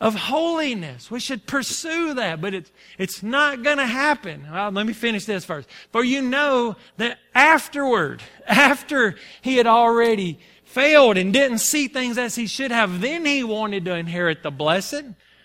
of 0.01 0.15
holiness. 0.15 1.11
We 1.11 1.19
should 1.19 1.45
pursue 1.45 2.15
that, 2.15 2.41
but 2.41 2.55
it's, 2.55 2.71
it's 2.97 3.21
not 3.21 3.61
going 3.61 3.77
to 3.77 3.85
happen. 3.85 4.47
Well, 4.51 4.71
let 4.71 4.87
me 4.87 4.93
finish 4.93 5.25
this 5.25 5.45
first. 5.45 5.69
For 5.91 6.03
you 6.03 6.23
know 6.23 6.75
that 6.97 7.19
afterward, 7.35 8.23
after 8.47 9.15
he 9.41 9.57
had 9.57 9.67
already 9.67 10.39
failed 10.63 11.17
and 11.17 11.31
didn't 11.31 11.59
see 11.59 11.87
things 11.87 12.17
as 12.17 12.35
he 12.35 12.47
should 12.47 12.71
have, 12.71 12.99
then 12.99 13.25
he 13.25 13.43
wanted 13.43 13.85
to 13.85 13.93
inherit 13.93 14.41
the 14.41 14.51
blessed, 14.51 15.03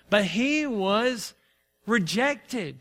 but 0.09 0.25
he 0.25 0.67
was 0.67 1.35
rejected. 1.87 2.81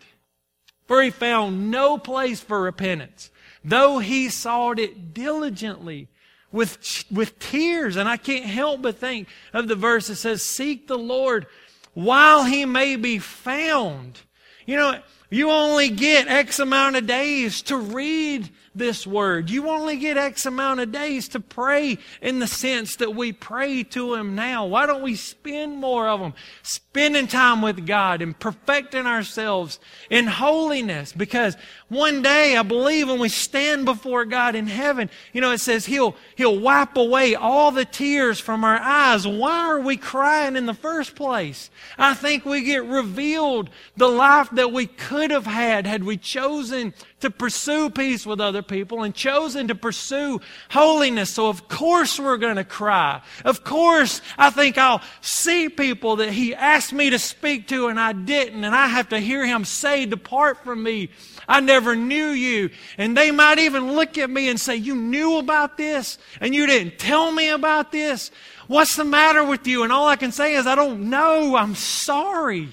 For 0.86 1.02
he 1.02 1.10
found 1.10 1.72
no 1.72 1.98
place 1.98 2.42
for 2.42 2.62
repentance, 2.62 3.32
though 3.64 4.00
he 4.00 4.30
sought 4.30 4.78
it 4.78 5.14
diligently 5.14 6.10
with, 6.52 7.06
with 7.12 7.40
tears. 7.40 7.96
And 7.96 8.08
I 8.08 8.18
can't 8.18 8.46
help 8.46 8.84
but 8.84 8.98
think 8.98 9.28
of 9.52 9.68
the 9.68 9.76
verse 9.76 10.08
that 10.08 10.16
says, 10.16 10.44
Seek 10.44 10.88
the 10.88 10.98
Lord 10.98 11.48
while 11.96 12.44
he 12.44 12.66
may 12.66 12.96
be 12.98 13.18
found. 13.18 14.22
You 14.68 14.78
know, 14.78 15.00
you 15.30 15.50
only 15.50 15.90
get 15.90 16.28
X 16.28 16.60
amount 16.60 16.96
of 16.96 17.08
days 17.08 17.62
to 17.64 17.78
read 17.78 18.50
this 18.76 19.08
word. 19.08 19.50
You 19.50 19.70
only 19.70 19.98
get 19.98 20.18
X 20.18 20.46
amount 20.46 20.82
of 20.82 20.92
days 20.92 21.30
to 21.30 21.40
pray 21.40 21.98
in 22.22 22.40
the 22.40 22.48
sense 22.48 22.98
that 22.98 23.16
we 23.16 23.32
pray 23.32 23.84
to 23.84 24.16
Him 24.16 24.36
now. 24.36 24.66
Why 24.66 24.86
don't 24.86 25.02
we 25.02 25.16
spend 25.16 25.78
more 25.78 26.08
of 26.08 26.20
them 26.20 26.34
spending 26.62 27.28
time 27.28 27.62
with 27.62 27.88
God 27.88 28.22
and 28.22 28.38
perfecting 28.38 29.08
ourselves 29.08 29.80
in 30.10 30.28
holiness? 30.28 31.14
Because 31.14 31.56
one 31.88 32.22
day, 32.22 32.58
I 32.58 32.64
believe 32.64 33.08
when 33.08 33.20
we 33.20 33.30
stand 33.30 33.86
before 33.86 34.26
God 34.26 34.56
in 34.56 34.68
heaven, 34.68 35.10
you 35.34 35.42
know, 35.42 35.52
it 35.52 35.60
says 35.60 35.86
He'll, 35.86 36.16
He'll 36.36 36.60
wipe 36.60 36.98
away 36.98 37.36
all 37.36 37.72
the 37.72 37.86
tears 37.86 38.40
from 38.40 38.64
our 38.64 38.80
eyes. 38.80 39.28
Why 39.28 39.68
are 39.68 39.80
we 39.80 39.98
crying 39.98 40.56
in 40.56 40.66
the 40.66 40.74
first 40.74 41.16
place? 41.16 41.70
I 41.98 42.14
think 42.14 42.46
we 42.46 42.64
get 42.64 42.84
revealed 42.84 43.70
the 43.96 44.10
life 44.10 44.50
that 44.52 44.72
we 44.72 44.88
could 44.88 45.32
have 45.32 45.46
had 45.46 45.86
had 45.86 46.04
we 46.04 46.18
chosen 46.18 46.94
to 47.26 47.30
pursue 47.30 47.90
peace 47.90 48.26
with 48.26 48.40
other 48.40 48.62
people 48.62 49.04
and 49.04 49.14
chosen 49.14 49.68
to 49.68 49.76
pursue 49.76 50.40
holiness. 50.72 51.30
So 51.30 51.50
of 51.50 51.68
course 51.68 52.20
we're 52.20 52.38
going 52.38 52.56
to 52.56 52.64
cry. 52.64 53.22
Of 53.44 53.64
course 53.64 54.22
I 54.38 54.50
think 54.50 54.78
I'll 54.78 55.02
see 55.22 55.68
people 55.70 56.16
that 56.18 56.32
he 56.32 56.56
asked 56.56 56.94
me 56.94 57.10
to 57.10 57.20
speak 57.20 57.68
to 57.68 57.88
and 57.88 58.00
I 58.00 58.14
didn't 58.14 58.64
and 58.64 58.74
I 58.74 58.88
have 58.88 59.10
to 59.10 59.20
hear 59.20 59.46
him 59.46 59.66
say, 59.66 60.06
depart 60.06 60.64
from 60.64 60.82
me. 60.82 61.10
I 61.48 61.60
never 61.60 61.96
knew 61.96 62.30
you. 62.30 62.70
And 62.98 63.16
they 63.16 63.32
might 63.32 63.60
even 63.60 63.94
look 63.94 64.18
at 64.18 64.30
me 64.30 64.50
and 64.50 64.60
say, 64.60 64.76
you 64.76 64.96
knew 64.96 65.38
about 65.38 65.78
this 65.78 66.18
and 66.40 66.56
you 66.56 66.66
didn't 66.66 66.98
tell 66.98 67.32
me 67.32 67.50
about 67.50 67.92
this. 67.92 68.32
What's 68.68 68.96
the 68.96 69.04
matter 69.04 69.44
with 69.44 69.68
you? 69.68 69.84
And 69.84 69.92
all 69.92 70.08
I 70.08 70.16
can 70.16 70.32
say 70.32 70.56
is, 70.56 70.66
I 70.66 70.76
don't 70.76 71.10
know. 71.10 71.56
I'm 71.56 71.76
sorry. 71.76 72.70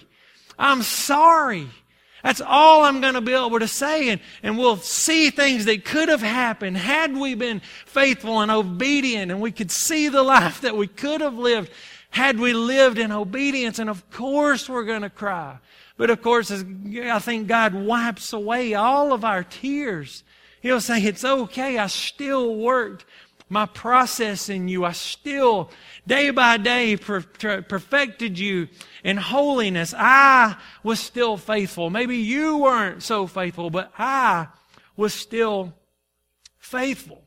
I'm 0.59 0.83
sorry. 0.83 1.69
That's 2.23 2.41
all 2.41 2.85
I'm 2.85 3.01
going 3.01 3.15
to 3.15 3.21
be 3.21 3.33
able 3.33 3.59
to 3.59 3.69
say. 3.69 4.11
And, 4.11 4.21
and 4.43 4.57
we'll 4.57 4.77
see 4.77 5.31
things 5.31 5.65
that 5.65 5.85
could 5.85 6.09
have 6.09 6.23
happened 6.23 6.77
had 6.77 7.17
we 7.17 7.35
been 7.35 7.61
faithful 7.85 8.41
and 8.41 8.51
obedient. 8.51 9.33
And 9.33 9.41
we 9.41 9.51
could 9.51 9.71
see 9.71 10.09
the 10.09 10.23
life 10.23 10.61
that 10.61 10.77
we 10.77 10.87
could 10.87 11.21
have 11.21 11.35
lived 11.35 11.71
had 12.11 12.39
we 12.39 12.53
lived 12.53 12.99
in 12.99 13.11
obedience. 13.11 13.79
And 13.79 13.91
of 13.91 14.09
course, 14.11 14.69
we're 14.69 14.85
going 14.85 15.03
to 15.03 15.11
cry. 15.11 15.59
But 15.97 16.11
of 16.11 16.23
course, 16.23 16.51
I 16.51 17.19
think 17.19 17.49
God 17.49 17.75
wipes 17.75 18.33
away 18.33 18.75
all 18.75 19.13
of 19.13 19.25
our 19.25 19.43
tears. 19.43 20.23
He'll 20.61 20.81
say, 20.81 21.03
It's 21.03 21.25
okay. 21.25 21.79
I 21.79 21.89
still 21.89 22.55
worked 22.57 23.05
my 23.49 23.67
process 23.67 24.49
in 24.49 24.69
you. 24.69 24.85
I 24.85 24.93
still, 24.93 25.71
day 26.07 26.31
by 26.31 26.57
day, 26.57 26.97
perfected 26.97 28.39
you 28.39 28.69
in 29.05 29.17
holiness. 29.17 29.95
I 29.97 30.57
was 30.83 31.01
still 31.01 31.37
faithful. 31.37 31.91
Maybe 31.91 32.17
you 32.17 32.59
weren't 32.59 33.03
so 33.03 33.27
faithful, 33.27 33.71
but 33.71 33.93
I 33.99 34.49
was 34.97 35.13
still 35.13 35.75
faithful. 36.59 37.23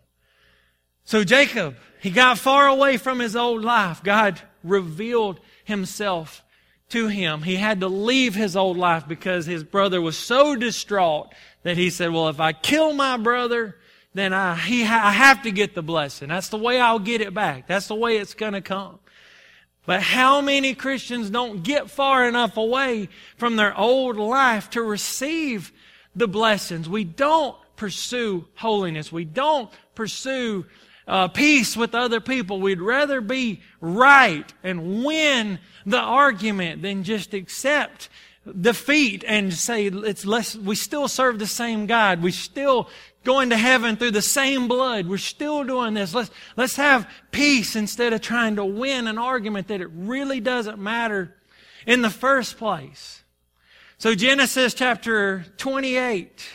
So 1.03 1.23
Jacob, 1.23 1.75
he 2.01 2.09
got 2.09 2.39
far 2.39 2.67
away 2.67 2.97
from 2.97 3.19
his 3.19 3.35
old 3.35 3.63
life. 3.63 4.01
God 4.03 4.41
revealed 4.63 5.39
himself 5.63 6.43
to 6.89 7.07
him. 7.07 7.43
He 7.43 7.55
had 7.55 7.79
to 7.81 7.87
leave 7.87 8.35
his 8.35 8.55
old 8.55 8.77
life 8.77 9.07
because 9.07 9.45
his 9.45 9.63
brother 9.63 10.01
was 10.01 10.17
so 10.17 10.55
distraught 10.55 11.33
that 11.63 11.77
he 11.77 11.89
said, 11.89 12.11
well, 12.11 12.29
if 12.29 12.39
I 12.39 12.53
kill 12.53 12.93
my 12.93 13.17
brother, 13.17 13.77
then 14.15 14.31
I, 14.31 14.55
he, 14.55 14.83
I 14.83 15.11
have 15.11 15.43
to 15.43 15.51
get 15.51 15.75
the 15.75 15.83
blessing. 15.83 16.29
That's 16.29 16.47
the 16.47 16.57
way 16.57 16.79
I'll 16.79 16.99
get 16.99 17.19
it 17.19 17.33
back. 17.33 17.67
That's 17.67 17.87
the 17.87 17.95
way 17.95 18.15
it's 18.17 18.33
going 18.33 18.53
to 18.53 18.61
come. 18.61 18.99
But 19.85 20.01
how 20.01 20.39
many 20.39 20.73
Christians 20.73 21.29
don't 21.29 21.63
get 21.63 21.91
far 21.91 22.25
enough 22.25 22.55
away 22.55 23.09
from 23.35 23.57
their 23.57 23.77
old 23.77 24.15
life 24.15 24.69
to 24.71 24.81
receive 24.81 25.73
the 26.15 26.29
blessings? 26.29 26.87
We 26.87 27.03
don't 27.03 27.57
pursue 27.75 28.47
holiness. 28.55 29.11
We 29.11 29.25
don't 29.25 29.69
pursue 29.95 30.65
uh, 31.07 31.27
peace 31.27 31.75
with 31.75 31.93
other 31.93 32.21
people. 32.21 32.61
We'd 32.61 32.81
rather 32.81 33.19
be 33.19 33.61
right 33.81 34.51
and 34.63 35.03
win 35.03 35.59
the 35.85 35.99
argument 35.99 36.81
than 36.81 37.03
just 37.03 37.33
accept 37.33 38.07
defeat 38.59 39.23
and 39.27 39.53
say 39.53 39.87
it's 39.87 40.25
less 40.25 40.55
we 40.55 40.75
still 40.75 41.07
serve 41.07 41.39
the 41.39 41.47
same 41.47 41.87
God. 41.87 42.21
We 42.21 42.31
still 42.31 42.89
going 43.23 43.49
to 43.49 43.57
heaven 43.57 43.97
through 43.97 44.11
the 44.11 44.21
same 44.21 44.67
blood. 44.67 45.07
We're 45.07 45.17
still 45.17 45.63
doing 45.63 45.95
this. 45.95 46.13
Let's 46.13 46.29
let's 46.55 46.75
have 46.75 47.09
peace 47.31 47.75
instead 47.75 48.13
of 48.13 48.21
trying 48.21 48.57
to 48.57 48.65
win 48.65 49.07
an 49.07 49.17
argument 49.17 49.67
that 49.69 49.81
it 49.81 49.89
really 49.93 50.39
doesn't 50.39 50.77
matter 50.77 51.35
in 51.87 52.01
the 52.01 52.09
first 52.09 52.57
place. 52.57 53.23
So 53.97 54.13
Genesis 54.13 54.73
chapter 54.73 55.45
28 55.57 56.45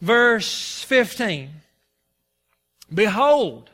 verse 0.00 0.82
15 0.82 1.50
Behold, 2.92 3.70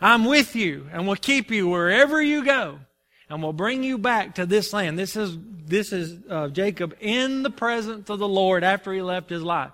I'm 0.00 0.24
with 0.24 0.56
you 0.56 0.88
and 0.92 1.06
will 1.06 1.16
keep 1.16 1.52
you 1.52 1.68
wherever 1.68 2.20
you 2.20 2.44
go 2.44 2.80
and 3.28 3.42
will 3.42 3.52
bring 3.52 3.82
you 3.82 3.98
back 3.98 4.36
to 4.36 4.46
this 4.46 4.72
land. 4.72 4.98
This 4.98 5.16
is, 5.16 5.36
this 5.66 5.92
is 5.92 6.18
uh, 6.30 6.48
Jacob 6.48 6.96
in 7.00 7.42
the 7.42 7.50
presence 7.50 8.08
of 8.08 8.18
the 8.18 8.28
Lord 8.28 8.62
after 8.64 8.92
he 8.92 9.02
left 9.02 9.30
his 9.30 9.42
life. 9.42 9.72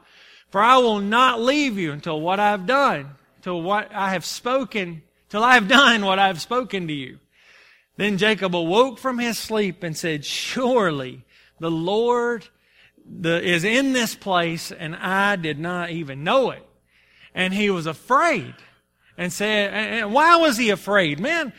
For 0.50 0.60
I 0.60 0.78
will 0.78 1.00
not 1.00 1.40
leave 1.40 1.78
you 1.78 1.92
until 1.92 2.20
what 2.20 2.40
I've 2.40 2.66
done, 2.66 3.10
till 3.42 3.62
what 3.62 3.90
I 3.94 4.10
have 4.10 4.24
spoken, 4.24 5.02
till 5.28 5.42
I 5.42 5.54
have 5.54 5.68
done 5.80 6.04
what 6.04 6.18
I 6.18 6.26
have 6.26 6.40
spoken 6.40 6.86
to 6.88 6.92
you. 6.92 7.18
Then 7.96 8.18
Jacob 8.18 8.56
awoke 8.56 8.98
from 8.98 9.18
his 9.18 9.38
sleep 9.38 9.82
and 9.82 9.96
said, 9.96 10.24
Surely 10.24 11.24
the 11.60 11.70
Lord 11.70 12.46
the, 13.06 13.42
is 13.42 13.64
in 13.64 13.92
this 13.92 14.14
place, 14.14 14.72
and 14.72 14.96
I 14.96 15.36
did 15.36 15.58
not 15.58 15.90
even 15.90 16.24
know 16.24 16.50
it. 16.50 16.66
And 17.34 17.52
he 17.52 17.70
was 17.70 17.86
afraid 17.86 18.54
and 19.16 19.32
said, 19.32 19.72
and 19.72 20.12
why 20.12 20.36
was 20.36 20.56
he 20.56 20.70
afraid? 20.70 21.20
Man, 21.20 21.52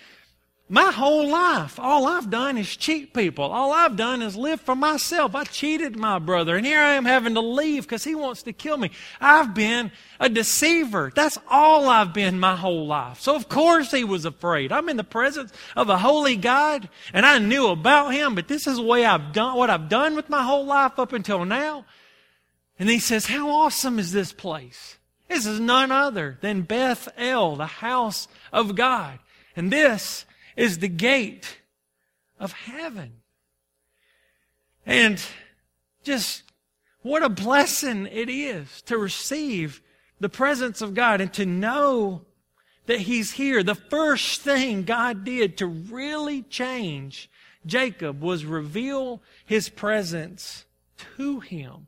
my 0.74 0.92
whole 0.92 1.30
life, 1.30 1.80
all 1.80 2.08
I've 2.08 2.32
done 2.32 2.58
is 2.58 2.76
cheat 2.76 3.14
people. 3.14 3.46
All 3.46 3.72
I've 3.72 3.96
done 3.96 4.24
is 4.24 4.36
live 4.36 4.60
for 4.60 4.76
myself. 4.76 5.36
I 5.36 5.44
cheated 5.44 5.96
my 5.96 6.18
brother, 6.18 6.56
and 6.56 6.66
here 6.66 6.80
I 6.80 6.94
am 6.94 7.06
having 7.06 7.36
to 7.36 7.42
leave 7.42 7.84
because 7.84 8.04
he 8.04 8.16
wants 8.16 8.42
to 8.42 8.54
kill 8.54 8.78
me. 8.78 8.90
I've 9.22 9.54
been 9.54 9.92
a 10.20 10.30
deceiver. 10.30 11.12
That's 11.14 11.38
all 11.48 11.88
I've 11.88 12.12
been 12.12 12.40
my 12.40 12.56
whole 12.56 12.88
life. 12.88 13.20
So 13.20 13.36
of 13.36 13.50
course 13.50 13.92
he 13.92 14.04
was 14.04 14.26
afraid. 14.26 14.72
I'm 14.72 14.90
in 14.90 14.98
the 14.98 15.04
presence 15.04 15.54
of 15.76 15.90
a 15.90 15.98
holy 16.00 16.38
God, 16.38 16.90
and 17.14 17.24
I 17.24 17.38
knew 17.38 17.68
about 17.68 18.12
him, 18.16 18.34
but 18.34 18.48
this 18.48 18.66
is 18.66 18.78
the 18.78 18.82
way 18.82 19.06
I've 19.06 19.32
done 19.32 19.56
what 19.56 19.70
I've 19.70 19.90
done 19.90 20.16
with 20.16 20.28
my 20.28 20.42
whole 20.42 20.66
life 20.66 20.98
up 20.98 21.14
until 21.14 21.46
now. 21.46 21.86
And 22.80 22.90
he 22.90 22.98
says, 22.98 23.28
How 23.28 23.48
awesome 23.48 24.00
is 24.00 24.12
this 24.12 24.34
place? 24.34 24.98
This 25.30 25.46
is 25.46 25.60
none 25.60 25.92
other 25.92 26.40
than 26.42 26.64
Beth 26.64 27.10
El, 27.16 27.58
the 27.58 27.68
house 27.68 28.28
of 28.52 28.76
God. 28.76 29.20
And 29.56 29.72
this 29.72 30.26
is 30.56 30.80
the 30.80 30.88
gate 30.88 31.60
of 32.40 32.52
heaven. 32.54 33.14
And 34.86 35.22
just 36.04 36.44
what 37.02 37.24
a 37.24 37.30
blessing 37.30 38.08
it 38.08 38.30
is 38.30 38.82
to 38.84 38.98
receive 38.98 39.82
the 40.20 40.30
presence 40.30 40.82
of 40.82 40.94
God 40.94 41.22
and 41.22 41.34
to 41.34 41.46
know 41.46 42.26
that 42.86 43.02
He's 43.02 43.34
here. 43.34 43.64
The 43.64 43.76
first 43.76 44.42
thing 44.42 44.84
God 44.84 45.24
did 45.24 45.58
to 45.58 45.68
really 45.68 46.42
change 46.44 47.30
Jacob 47.66 48.22
was 48.22 48.46
reveal 48.46 49.22
His 49.46 49.70
presence 49.70 50.66
to 51.18 51.40
him. 51.40 51.88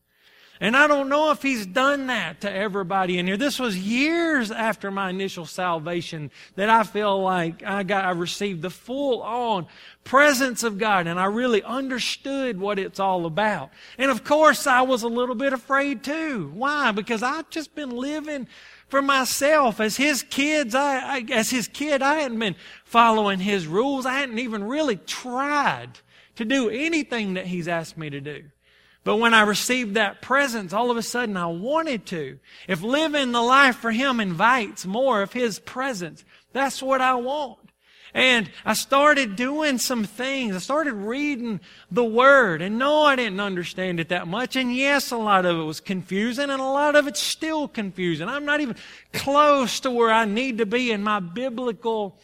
And 0.62 0.78
I 0.78 0.88
don't 0.88 1.10
know 1.10 1.32
if 1.32 1.42
he's 1.42 1.66
done 1.66 2.08
that 2.08 2.42
to 2.42 2.52
everybody 2.52 3.18
in 3.18 3.28
here. 3.28 3.36
This 3.36 3.60
was 3.60 3.78
years 3.78 4.52
after 4.52 4.90
my 4.90 5.10
initial 5.10 5.46
salvation 5.46 6.32
that 6.56 6.70
I 6.70 6.84
feel 6.84 7.22
like 7.22 7.62
I 7.64 7.84
got, 7.84 8.06
I 8.06 8.12
received 8.12 8.62
the 8.62 8.70
full 8.70 9.22
on 9.22 9.68
presence 10.06 10.64
of 10.64 10.78
God 10.78 11.08
and 11.08 11.20
I 11.20 11.26
really 11.26 11.62
understood 11.62 12.58
what 12.58 12.80
it's 12.80 13.02
all 13.02 13.26
about. 13.26 13.72
And 13.98 14.10
of 14.10 14.24
course 14.24 14.66
I 14.66 14.84
was 14.84 15.04
a 15.04 15.10
little 15.10 15.36
bit 15.36 15.52
afraid 15.52 16.04
too. 16.04 16.52
Why? 16.54 16.92
Because 16.92 17.22
I've 17.22 17.50
just 17.50 17.76
been 17.76 17.90
living 17.90 18.48
for 18.88 19.02
myself 19.02 19.82
as 19.82 19.98
his 19.98 20.24
kids. 20.24 20.74
I, 20.74 21.18
I 21.18 21.26
as 21.32 21.50
his 21.50 21.68
kid, 21.68 22.02
I 22.02 22.16
hadn't 22.16 22.40
been 22.40 22.56
following 22.86 23.40
his 23.40 23.68
rules. 23.68 24.06
I 24.06 24.14
hadn't 24.14 24.40
even 24.40 24.64
really 24.64 24.96
tried 24.96 26.00
to 26.36 26.46
do 26.46 26.70
anything 26.70 27.34
that 27.34 27.48
he's 27.48 27.68
asked 27.68 27.98
me 27.98 28.10
to 28.10 28.22
do. 28.22 28.44
But 29.06 29.18
when 29.18 29.36
I 29.36 29.44
received 29.44 29.94
that 29.94 30.24
presence, 30.24 30.74
all 30.74 30.90
of 30.90 30.98
a 30.98 31.04
sudden 31.04 31.38
I 31.38 31.46
wanted 31.46 32.08
to. 32.08 32.40
If 32.68 32.82
living 32.82 33.32
the 33.32 33.42
life 33.42 33.78
for 33.78 33.92
Him 33.92 34.20
invites 34.20 34.86
more 34.86 35.22
of 35.22 35.32
His 35.32 35.60
presence, 35.60 36.26
that's 36.54 36.82
what 36.82 37.02
I 37.02 37.14
want. 37.14 37.60
And 38.16 38.50
I 38.66 38.74
started 38.74 39.36
doing 39.36 39.78
some 39.78 40.06
things. 40.06 40.56
I 40.56 40.60
started 40.60 40.94
reading 40.94 41.60
the 41.92 42.04
Word. 42.04 42.64
And 42.64 42.80
no, 42.80 43.04
I 43.04 43.16
didn't 43.16 43.42
understand 43.42 44.00
it 44.00 44.10
that 44.10 44.28
much. 44.28 44.56
And 44.56 44.76
yes, 44.76 45.12
a 45.12 45.18
lot 45.18 45.46
of 45.46 45.60
it 45.60 45.64
was 45.64 45.82
confusing 45.82 46.50
and 46.50 46.62
a 46.62 46.66
lot 46.66 46.96
of 46.96 47.06
it's 47.08 47.22
still 47.22 47.68
confusing. 47.68 48.28
I'm 48.28 48.46
not 48.46 48.60
even 48.60 48.76
close 49.14 49.82
to 49.82 49.92
where 49.92 50.12
I 50.12 50.26
need 50.26 50.58
to 50.58 50.66
be 50.66 50.92
in 50.92 51.04
my 51.04 51.20
biblical 51.20 52.18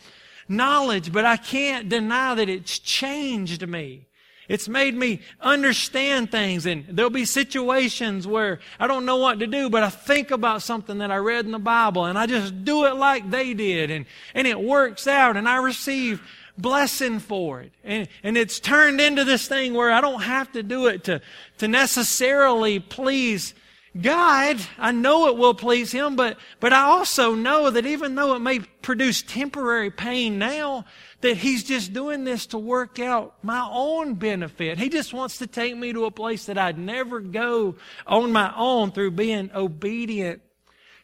knowledge, 0.48 1.12
but 1.12 1.26
I 1.26 1.38
can't 1.38 1.89
deny 1.89 2.34
that 2.34 2.50
it's 2.50 2.80
changed 2.80 3.67
me. 3.67 4.08
It's 4.52 4.68
made 4.68 4.96
me 4.96 5.22
understand 5.40 6.30
things 6.30 6.66
and 6.66 6.86
there'll 6.90 7.10
be 7.10 7.24
situations 7.24 8.28
where 8.28 8.60
I 8.82 8.88
don't 8.88 9.06
know 9.06 9.16
what 9.16 9.40
to 9.40 9.48
do, 9.48 9.70
but 9.70 9.82
I 9.82 9.90
think 9.90 10.30
about 10.30 10.62
something 10.62 10.98
that 10.98 11.10
I 11.10 11.16
read 11.16 11.46
in 11.46 11.52
the 11.52 11.60
Bible 11.60 12.04
and 12.04 12.20
I 12.20 12.26
just 12.26 12.66
do 12.66 12.84
it 12.84 12.96
like 12.96 13.32
they 13.32 13.54
did 13.54 13.90
and, 13.90 14.06
and 14.36 14.46
it 14.46 14.60
works 14.60 15.08
out 15.08 15.38
and 15.38 15.48
I 15.48 15.64
receive 15.64 16.22
blessing 16.58 17.20
for 17.20 17.62
it. 17.62 17.72
And, 17.86 18.10
and 18.24 18.38
it's 18.38 18.60
turned 18.60 19.00
into 19.00 19.24
this 19.24 19.48
thing 19.48 19.74
where 19.74 19.90
I 19.90 20.02
don't 20.02 20.24
have 20.24 20.52
to 20.52 20.64
do 20.64 20.88
it 20.88 21.06
to, 21.06 21.22
to 21.60 21.70
necessarily 21.70 22.80
please 22.80 23.54
God, 23.99 24.58
I 24.77 24.91
know 24.91 25.27
it 25.27 25.36
will 25.36 25.54
please 25.54 25.91
Him, 25.91 26.15
but, 26.15 26.38
but 26.62 26.71
I 26.71 26.84
also 26.84 27.36
know 27.36 27.69
that 27.69 27.86
even 27.86 28.15
though 28.15 28.36
it 28.36 28.39
may 28.39 28.60
produce 28.60 29.21
temporary 29.21 29.91
pain 29.91 30.39
now, 30.39 30.86
that 31.19 31.38
He's 31.38 31.65
just 31.65 31.91
doing 31.91 32.23
this 32.23 32.45
to 32.47 32.58
work 32.58 32.99
out 32.99 33.36
my 33.43 33.67
own 33.69 34.13
benefit. 34.13 34.77
He 34.77 34.88
just 34.88 35.13
wants 35.13 35.39
to 35.39 35.47
take 35.47 35.75
me 35.75 35.91
to 35.91 36.06
a 36.06 36.12
place 36.12 36.45
that 36.45 36.58
I'd 36.58 36.77
never 36.77 37.19
go 37.19 37.75
on 38.08 38.32
my 38.32 38.54
own 38.56 38.91
through 38.91 39.12
being 39.12 39.51
obedient 39.54 40.41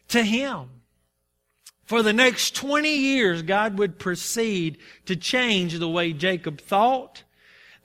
to 0.10 0.24
Him. 0.24 0.70
For 1.88 2.04
the 2.04 2.14
next 2.14 2.54
20 2.56 2.94
years, 2.94 3.42
God 3.42 3.78
would 3.78 3.98
proceed 3.98 4.78
to 5.06 5.16
change 5.16 5.78
the 5.78 5.90
way 5.90 6.12
Jacob 6.12 6.60
thought. 6.60 7.24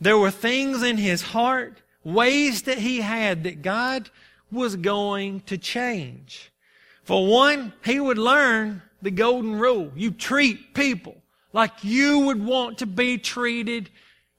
There 0.00 0.18
were 0.18 0.32
things 0.32 0.82
in 0.82 0.96
his 0.96 1.22
heart, 1.22 1.80
ways 2.02 2.62
that 2.62 2.78
he 2.78 3.00
had 3.00 3.44
that 3.44 3.62
God 3.62 4.10
was 4.52 4.76
going 4.76 5.40
to 5.40 5.58
change. 5.58 6.52
For 7.04 7.26
one, 7.26 7.72
he 7.84 7.98
would 7.98 8.18
learn 8.18 8.82
the 9.00 9.10
golden 9.10 9.56
rule. 9.56 9.90
You 9.96 10.12
treat 10.12 10.74
people 10.74 11.16
like 11.52 11.82
you 11.82 12.20
would 12.20 12.44
want 12.44 12.78
to 12.78 12.86
be 12.86 13.18
treated 13.18 13.90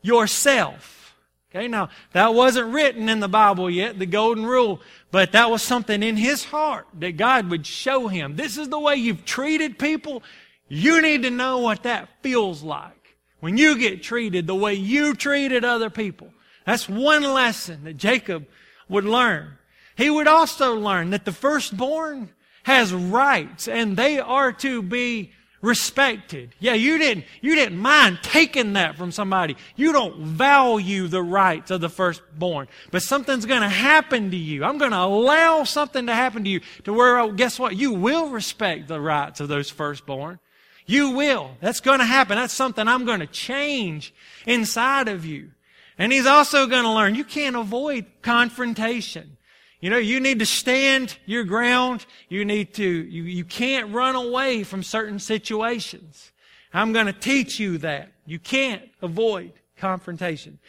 yourself. 0.02 1.16
Okay, 1.54 1.68
now 1.68 1.90
that 2.14 2.34
wasn't 2.34 2.74
written 2.74 3.10
in 3.10 3.20
the 3.20 3.28
Bible 3.28 3.70
yet, 3.70 4.00
the 4.00 4.08
golden 4.08 4.46
rule, 4.46 4.82
but 5.12 5.34
that 5.34 5.52
was 5.52 5.62
something 5.62 6.02
in 6.02 6.18
his 6.18 6.44
heart 6.44 6.88
that 7.00 7.18
God 7.18 7.50
would 7.50 7.68
show 7.68 8.08
him. 8.08 8.36
This 8.36 8.58
is 8.58 8.70
the 8.70 8.80
way 8.80 8.96
you've 8.96 9.24
treated 9.24 9.78
people. 9.78 10.24
You 10.68 11.02
need 11.02 11.22
to 11.24 11.30
know 11.30 11.60
what 11.60 11.84
that 11.84 12.10
feels 12.24 12.64
like 12.64 13.18
when 13.40 13.58
you 13.58 13.78
get 13.78 14.02
treated 14.02 14.48
the 14.48 14.56
way 14.56 14.74
you 14.74 15.14
treated 15.14 15.64
other 15.64 15.92
people. 15.92 16.34
That's 16.66 16.90
one 16.90 17.22
lesson 17.22 17.84
that 17.84 17.98
Jacob 17.98 18.48
would 18.90 19.06
learn. 19.06 19.58
He 19.96 20.10
would 20.10 20.28
also 20.28 20.76
learn 20.76 21.12
that 21.12 21.26
the 21.26 21.32
firstborn 21.32 22.30
has 22.64 22.94
rights 22.94 23.68
and 23.68 23.96
they 23.98 24.20
are 24.20 24.52
to 24.54 24.82
be 24.82 25.32
respected. 25.64 26.54
Yeah, 26.60 26.74
you 26.74 26.98
didn't, 26.98 27.26
you 27.42 27.56
didn't 27.56 27.78
mind 27.78 28.20
taking 28.22 28.74
that 28.74 28.98
from 28.98 29.12
somebody. 29.12 29.56
You 29.78 29.94
don't 29.94 30.20
value 30.20 31.08
the 31.08 31.24
rights 31.24 31.72
of 31.72 31.80
the 31.80 31.90
firstborn. 31.90 32.68
But 32.92 33.02
something's 33.02 33.46
going 33.46 33.62
to 33.62 33.70
happen 33.70 34.30
to 34.32 34.38
you. 34.38 34.66
I'm 34.66 34.78
going 34.78 34.92
to 34.92 34.98
allow 34.98 35.64
something 35.64 36.06
to 36.08 36.14
happen 36.14 36.44
to 36.44 36.50
you 36.50 36.60
to 36.84 36.94
where, 36.94 37.18
oh, 37.18 37.32
guess 37.32 37.58
what? 37.58 37.78
You 37.78 37.94
will 37.94 38.30
respect 38.30 38.90
the 38.90 39.00
rights 39.00 39.40
of 39.40 39.48
those 39.48 39.70
firstborn. 39.70 40.40
You 40.86 41.12
will. 41.12 41.52
That's 41.62 41.80
going 41.80 42.00
to 42.00 42.06
happen. 42.06 42.36
That's 42.36 42.54
something 42.54 42.86
I'm 42.86 43.06
going 43.06 43.22
to 43.22 43.28
change 43.28 44.14
inside 44.46 45.08
of 45.08 45.26
you. 45.26 45.52
And 45.98 46.12
he's 46.12 46.26
also 46.26 46.68
going 46.68 46.84
to 46.84 46.92
learn 46.92 47.16
you 47.16 47.24
can't 47.24 47.56
avoid 47.56 48.06
confrontation. 48.22 49.38
You 49.84 49.90
know, 49.90 49.98
you 49.98 50.22
need 50.22 50.40
to 50.40 50.46
stand 50.46 51.18
your 51.26 51.44
ground. 51.44 52.06
You 52.30 52.46
need 52.46 52.74
to, 52.76 52.86
you, 52.86 53.24
you 53.24 53.44
can't 53.44 53.94
run 53.94 54.16
away 54.16 54.64
from 54.64 54.82
certain 54.82 55.20
situations. 55.20 56.32
I'm 56.74 56.94
going 56.94 57.08
to 57.08 57.12
teach 57.12 57.60
you 57.60 57.78
that. 57.80 58.14
You 58.26 58.40
can't 58.40 58.82
avoid 59.02 59.52
confrontation. 59.76 60.60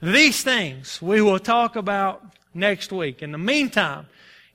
These 0.00 0.42
things 0.42 1.02
we 1.02 1.20
will 1.20 1.38
talk 1.38 1.76
about 1.76 2.24
next 2.54 2.92
week. 2.92 3.22
In 3.22 3.30
the 3.30 3.36
meantime, 3.36 4.06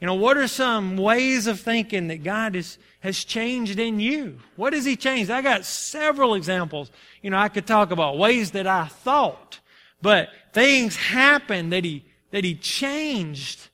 you 0.01 0.08
know, 0.08 0.15
what 0.15 0.36
are 0.36 0.47
some 0.47 0.97
ways 0.97 1.45
of 1.45 1.60
thinking 1.60 2.08
that 2.08 2.23
God 2.23 2.56
is, 2.56 2.80
has 3.01 3.23
changed 3.23 3.77
in 3.77 3.99
you? 3.99 4.39
What 4.56 4.73
has 4.73 4.84
He 4.84 4.95
changed? 4.95 5.30
I 5.30 5.43
got 5.43 5.63
several 5.63 6.34
examples. 6.34 6.89
You 7.21 7.30
know, 7.30 7.38
I 7.38 7.49
could 7.49 7.67
talk 7.67 7.91
about 7.91 8.17
ways 8.17 8.49
that 8.53 8.65
I 8.65 8.86
thought, 8.88 9.60
but 10.01 10.30
things 10.53 10.95
happened 10.95 11.71
that 11.71 11.84
He, 11.84 12.03
that 12.32 12.43
He 12.43 12.56
changed 12.56 13.69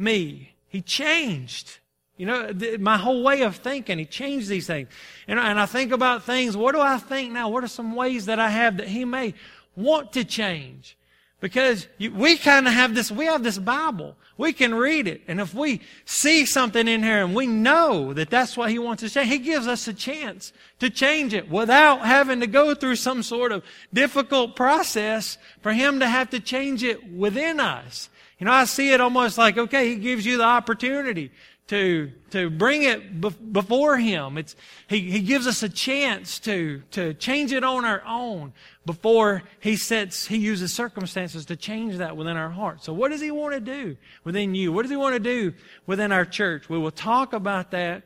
me. 0.00 0.54
He 0.68 0.80
changed. 0.80 1.78
You 2.16 2.26
know, 2.26 2.52
th- 2.52 2.80
my 2.80 2.96
whole 2.96 3.22
way 3.22 3.42
of 3.42 3.56
thinking, 3.56 3.98
he 3.98 4.04
changed 4.04 4.48
these 4.48 4.66
things. 4.66 4.88
And, 5.26 5.38
and 5.38 5.58
I 5.58 5.66
think 5.66 5.92
about 5.92 6.24
things, 6.24 6.56
what 6.56 6.74
do 6.74 6.80
I 6.80 6.98
think 6.98 7.32
now? 7.32 7.48
What 7.48 7.64
are 7.64 7.68
some 7.68 7.94
ways 7.94 8.26
that 8.26 8.38
I 8.38 8.50
have 8.50 8.76
that 8.78 8.88
he 8.88 9.04
may 9.04 9.34
want 9.76 10.12
to 10.12 10.24
change? 10.24 10.96
Because 11.40 11.88
you, 11.96 12.12
we 12.12 12.36
kind 12.36 12.68
of 12.68 12.74
have 12.74 12.94
this, 12.94 13.10
we 13.10 13.24
have 13.24 13.42
this 13.42 13.58
Bible. 13.58 14.16
We 14.36 14.52
can 14.52 14.74
read 14.74 15.06
it. 15.08 15.22
And 15.26 15.40
if 15.40 15.54
we 15.54 15.80
see 16.04 16.44
something 16.44 16.86
in 16.86 17.02
here 17.02 17.24
and 17.24 17.34
we 17.34 17.46
know 17.46 18.12
that 18.12 18.30
that's 18.30 18.56
what 18.56 18.70
he 18.70 18.78
wants 18.78 19.02
to 19.02 19.08
change, 19.08 19.30
he 19.30 19.38
gives 19.38 19.66
us 19.66 19.88
a 19.88 19.94
chance 19.94 20.52
to 20.78 20.90
change 20.90 21.32
it 21.32 21.50
without 21.50 22.00
having 22.00 22.40
to 22.40 22.46
go 22.46 22.74
through 22.74 22.96
some 22.96 23.22
sort 23.22 23.52
of 23.52 23.64
difficult 23.92 24.56
process 24.56 25.38
for 25.62 25.72
him 25.72 26.00
to 26.00 26.08
have 26.08 26.30
to 26.30 26.40
change 26.40 26.84
it 26.84 27.10
within 27.10 27.60
us. 27.60 28.10
You 28.40 28.46
know, 28.46 28.52
I 28.52 28.64
see 28.64 28.90
it 28.90 29.00
almost 29.00 29.36
like, 29.36 29.58
okay, 29.58 29.90
He 29.90 29.96
gives 29.96 30.24
you 30.24 30.38
the 30.38 30.44
opportunity 30.44 31.30
to, 31.66 32.10
to 32.30 32.50
bring 32.50 32.82
it 32.82 33.20
before 33.52 33.98
Him. 33.98 34.38
It's, 34.38 34.56
he, 34.88 35.10
he 35.10 35.20
gives 35.20 35.46
us 35.46 35.62
a 35.62 35.68
chance 35.68 36.40
to, 36.40 36.82
to 36.92 37.14
change 37.14 37.52
it 37.52 37.62
on 37.62 37.84
our 37.84 38.02
own 38.06 38.54
before 38.86 39.42
He 39.60 39.76
sets, 39.76 40.26
He 40.26 40.38
uses 40.38 40.72
circumstances 40.72 41.44
to 41.46 41.56
change 41.56 41.98
that 41.98 42.16
within 42.16 42.38
our 42.38 42.50
heart. 42.50 42.82
So 42.82 42.94
what 42.94 43.10
does 43.10 43.20
He 43.20 43.30
want 43.30 43.54
to 43.54 43.60
do 43.60 43.96
within 44.24 44.54
you? 44.54 44.72
What 44.72 44.82
does 44.82 44.90
He 44.90 44.96
want 44.96 45.14
to 45.14 45.20
do 45.20 45.52
within 45.86 46.10
our 46.10 46.24
church? 46.24 46.68
We 46.70 46.78
will 46.78 46.90
talk 46.90 47.34
about 47.34 47.70
that 47.72 48.04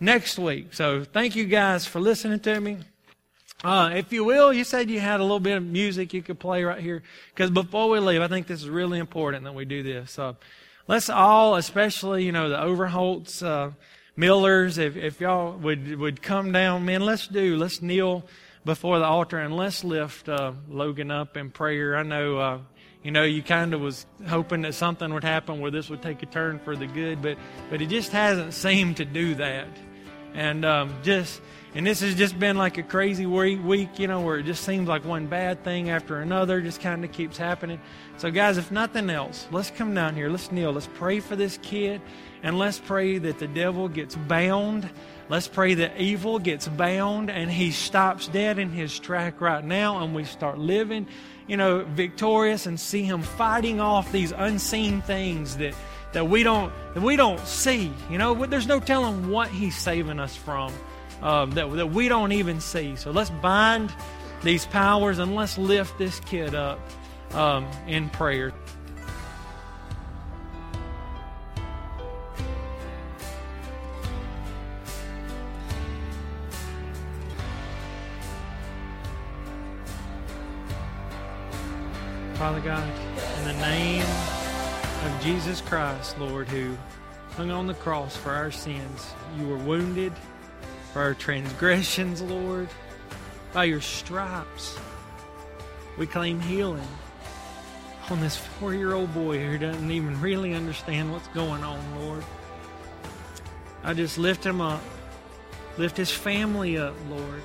next 0.00 0.40
week. 0.40 0.74
So 0.74 1.04
thank 1.04 1.36
you 1.36 1.44
guys 1.44 1.86
for 1.86 2.00
listening 2.00 2.40
to 2.40 2.60
me. 2.60 2.78
Uh, 3.64 3.90
if 3.94 4.12
you 4.12 4.22
will, 4.22 4.52
you 4.52 4.62
said 4.62 4.88
you 4.88 5.00
had 5.00 5.18
a 5.18 5.22
little 5.22 5.40
bit 5.40 5.56
of 5.56 5.64
music 5.64 6.14
you 6.14 6.22
could 6.22 6.38
play 6.38 6.62
right 6.62 6.80
here. 6.80 7.02
Because 7.34 7.50
before 7.50 7.90
we 7.90 7.98
leave, 7.98 8.22
I 8.22 8.28
think 8.28 8.46
this 8.46 8.62
is 8.62 8.68
really 8.68 9.00
important 9.00 9.44
that 9.44 9.54
we 9.54 9.64
do 9.64 9.82
this. 9.82 10.12
So 10.12 10.36
let's 10.86 11.10
all, 11.10 11.56
especially, 11.56 12.24
you 12.24 12.30
know, 12.30 12.48
the 12.48 12.56
Overholts, 12.56 13.42
uh, 13.42 13.72
Millers, 14.16 14.78
if, 14.78 14.96
if 14.96 15.20
y'all 15.20 15.56
would, 15.56 15.98
would 15.98 16.22
come 16.22 16.52
down, 16.52 16.84
man, 16.84 17.02
let's 17.02 17.26
do, 17.28 17.56
let's 17.56 17.82
kneel 17.82 18.24
before 18.64 18.98
the 18.98 19.04
altar 19.04 19.38
and 19.38 19.56
let's 19.56 19.82
lift 19.82 20.28
uh, 20.28 20.52
Logan 20.68 21.10
up 21.10 21.36
in 21.36 21.50
prayer. 21.50 21.96
I 21.96 22.02
know, 22.02 22.38
uh, 22.38 22.58
you 23.02 23.10
know, 23.10 23.24
you 23.24 23.42
kind 23.42 23.74
of 23.74 23.80
was 23.80 24.06
hoping 24.26 24.62
that 24.62 24.74
something 24.74 25.14
would 25.14 25.24
happen 25.24 25.60
where 25.60 25.70
this 25.70 25.88
would 25.88 26.02
take 26.02 26.22
a 26.22 26.26
turn 26.26 26.58
for 26.60 26.76
the 26.76 26.86
good, 26.86 27.22
but, 27.22 27.38
but 27.70 27.80
it 27.80 27.88
just 27.88 28.12
hasn't 28.12 28.54
seemed 28.54 28.98
to 28.98 29.04
do 29.04 29.34
that. 29.36 29.68
And 30.38 30.64
um, 30.64 30.94
just 31.02 31.40
and 31.74 31.84
this 31.84 31.98
has 32.00 32.14
just 32.14 32.38
been 32.38 32.56
like 32.56 32.78
a 32.78 32.84
crazy 32.84 33.26
week, 33.26 33.98
you 33.98 34.06
know, 34.06 34.20
where 34.20 34.38
it 34.38 34.44
just 34.44 34.62
seems 34.62 34.88
like 34.88 35.04
one 35.04 35.26
bad 35.26 35.64
thing 35.64 35.90
after 35.90 36.20
another 36.20 36.60
just 36.60 36.80
kind 36.80 37.04
of 37.04 37.10
keeps 37.10 37.36
happening. 37.36 37.80
So, 38.18 38.30
guys, 38.30 38.56
if 38.56 38.70
nothing 38.70 39.10
else, 39.10 39.48
let's 39.50 39.72
come 39.72 39.94
down 39.94 40.14
here. 40.14 40.28
Let's 40.28 40.52
kneel. 40.52 40.70
Let's 40.70 40.88
pray 40.94 41.18
for 41.18 41.34
this 41.34 41.58
kid. 41.60 42.00
And 42.44 42.56
let's 42.56 42.78
pray 42.78 43.18
that 43.18 43.40
the 43.40 43.48
devil 43.48 43.88
gets 43.88 44.14
bound. 44.14 44.88
Let's 45.28 45.48
pray 45.48 45.74
that 45.74 46.00
evil 46.00 46.38
gets 46.38 46.68
bound 46.68 47.30
and 47.30 47.50
he 47.50 47.72
stops 47.72 48.28
dead 48.28 48.60
in 48.60 48.70
his 48.70 48.96
track 48.96 49.40
right 49.40 49.64
now 49.64 50.04
and 50.04 50.14
we 50.14 50.22
start 50.22 50.56
living, 50.56 51.08
you 51.48 51.56
know, 51.56 51.84
victorious 51.84 52.66
and 52.66 52.78
see 52.78 53.02
him 53.02 53.22
fighting 53.22 53.80
off 53.80 54.12
these 54.12 54.30
unseen 54.30 55.02
things 55.02 55.56
that, 55.56 55.74
that 56.12 56.28
we 56.28 56.42
don't 56.42 56.72
that 56.94 57.02
we 57.02 57.16
don't 57.16 57.40
see. 57.40 57.92
You 58.10 58.18
know, 58.18 58.46
there's 58.46 58.66
no 58.66 58.80
telling 58.80 59.28
what 59.30 59.48
he's 59.48 59.76
saving 59.76 60.18
us 60.18 60.36
from 60.36 60.72
um, 61.22 61.50
that, 61.52 61.70
that 61.72 61.90
we 61.90 62.08
don't 62.08 62.32
even 62.32 62.60
see. 62.60 62.96
So 62.96 63.10
let's 63.10 63.30
bind 63.30 63.92
these 64.42 64.66
powers 64.66 65.18
and 65.18 65.34
let's 65.34 65.58
lift 65.58 65.98
this 65.98 66.20
kid 66.20 66.54
up 66.54 66.78
um, 67.32 67.66
in 67.86 68.08
prayer. 68.10 68.52
Father 82.34 82.60
God, 82.60 82.97
Jesus 85.28 85.60
Christ, 85.60 86.18
Lord, 86.18 86.48
who 86.48 86.74
hung 87.32 87.50
on 87.50 87.66
the 87.66 87.74
cross 87.74 88.16
for 88.16 88.30
our 88.30 88.50
sins, 88.50 89.12
you 89.38 89.46
were 89.46 89.58
wounded 89.58 90.14
for 90.94 91.02
our 91.02 91.12
transgressions, 91.12 92.22
Lord. 92.22 92.66
By 93.52 93.64
your 93.64 93.82
stripes, 93.82 94.78
we 95.98 96.06
claim 96.06 96.40
healing 96.40 96.88
on 98.08 98.20
this 98.20 98.38
four 98.38 98.72
year 98.72 98.94
old 98.94 99.12
boy 99.12 99.38
who 99.38 99.58
doesn't 99.58 99.90
even 99.90 100.18
really 100.22 100.54
understand 100.54 101.12
what's 101.12 101.28
going 101.28 101.62
on, 101.62 101.78
Lord. 102.00 102.24
I 103.84 103.92
just 103.92 104.16
lift 104.16 104.46
him 104.46 104.62
up, 104.62 104.80
lift 105.76 105.98
his 105.98 106.10
family 106.10 106.78
up, 106.78 106.94
Lord. 107.10 107.42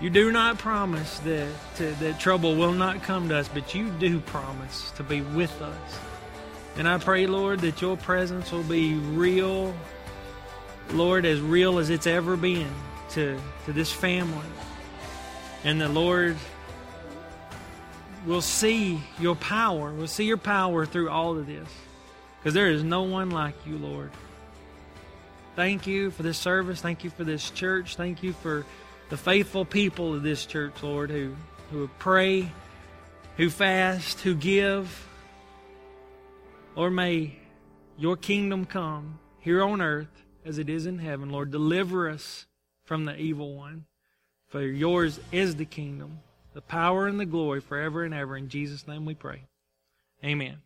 You 0.00 0.10
do 0.10 0.32
not 0.32 0.58
promise 0.58 1.20
that, 1.20 1.52
to, 1.76 1.92
that 2.00 2.18
trouble 2.18 2.56
will 2.56 2.72
not 2.72 3.04
come 3.04 3.28
to 3.28 3.36
us, 3.36 3.46
but 3.46 3.76
you 3.76 3.90
do 4.00 4.18
promise 4.18 4.90
to 4.96 5.04
be 5.04 5.20
with 5.20 5.62
us. 5.62 6.00
And 6.78 6.88
I 6.88 6.98
pray, 6.98 7.26
Lord, 7.26 7.60
that 7.60 7.82
your 7.82 7.96
presence 7.96 8.50
will 8.52 8.62
be 8.62 8.94
real 8.94 9.74
Lord, 10.92 11.26
as 11.26 11.40
real 11.40 11.78
as 11.78 11.90
it's 11.90 12.06
ever 12.06 12.36
been 12.36 12.70
to, 13.10 13.38
to 13.66 13.72
this 13.72 13.92
family. 13.92 14.46
And 15.64 15.80
the 15.80 15.88
Lord 15.88 16.36
will 18.26 18.40
see 18.40 19.00
your 19.18 19.36
power. 19.36 19.92
We'll 19.92 20.06
see 20.06 20.24
your 20.24 20.38
power 20.38 20.86
through 20.86 21.10
all 21.10 21.36
of 21.36 21.46
this. 21.46 21.68
Because 22.38 22.54
there 22.54 22.70
is 22.70 22.82
no 22.82 23.02
one 23.02 23.30
like 23.30 23.54
you, 23.66 23.76
Lord. 23.76 24.10
Thank 25.56 25.86
you 25.86 26.10
for 26.10 26.22
this 26.22 26.38
service. 26.38 26.80
Thank 26.80 27.04
you 27.04 27.10
for 27.10 27.24
this 27.24 27.50
church. 27.50 27.96
Thank 27.96 28.22
you 28.22 28.32
for 28.32 28.64
the 29.10 29.16
faithful 29.16 29.64
people 29.64 30.14
of 30.14 30.22
this 30.22 30.46
church, 30.46 30.82
Lord, 30.82 31.10
who, 31.10 31.34
who 31.70 31.88
pray, 31.98 32.50
who 33.36 33.50
fast, 33.50 34.20
who 34.20 34.34
give. 34.34 35.07
Lord, 36.78 36.92
may 36.92 37.32
your 37.96 38.16
kingdom 38.16 38.64
come 38.64 39.18
here 39.40 39.64
on 39.64 39.82
earth 39.82 40.22
as 40.44 40.58
it 40.58 40.70
is 40.70 40.86
in 40.86 41.00
heaven. 41.00 41.28
Lord, 41.28 41.50
deliver 41.50 42.08
us 42.08 42.46
from 42.84 43.04
the 43.04 43.16
evil 43.16 43.56
one. 43.56 43.86
For 44.46 44.62
yours 44.62 45.18
is 45.32 45.56
the 45.56 45.64
kingdom, 45.64 46.20
the 46.54 46.62
power 46.62 47.08
and 47.08 47.18
the 47.18 47.26
glory 47.26 47.60
forever 47.60 48.04
and 48.04 48.14
ever. 48.14 48.36
In 48.36 48.48
Jesus' 48.48 48.86
name 48.86 49.04
we 49.04 49.14
pray. 49.14 49.42
Amen. 50.24 50.58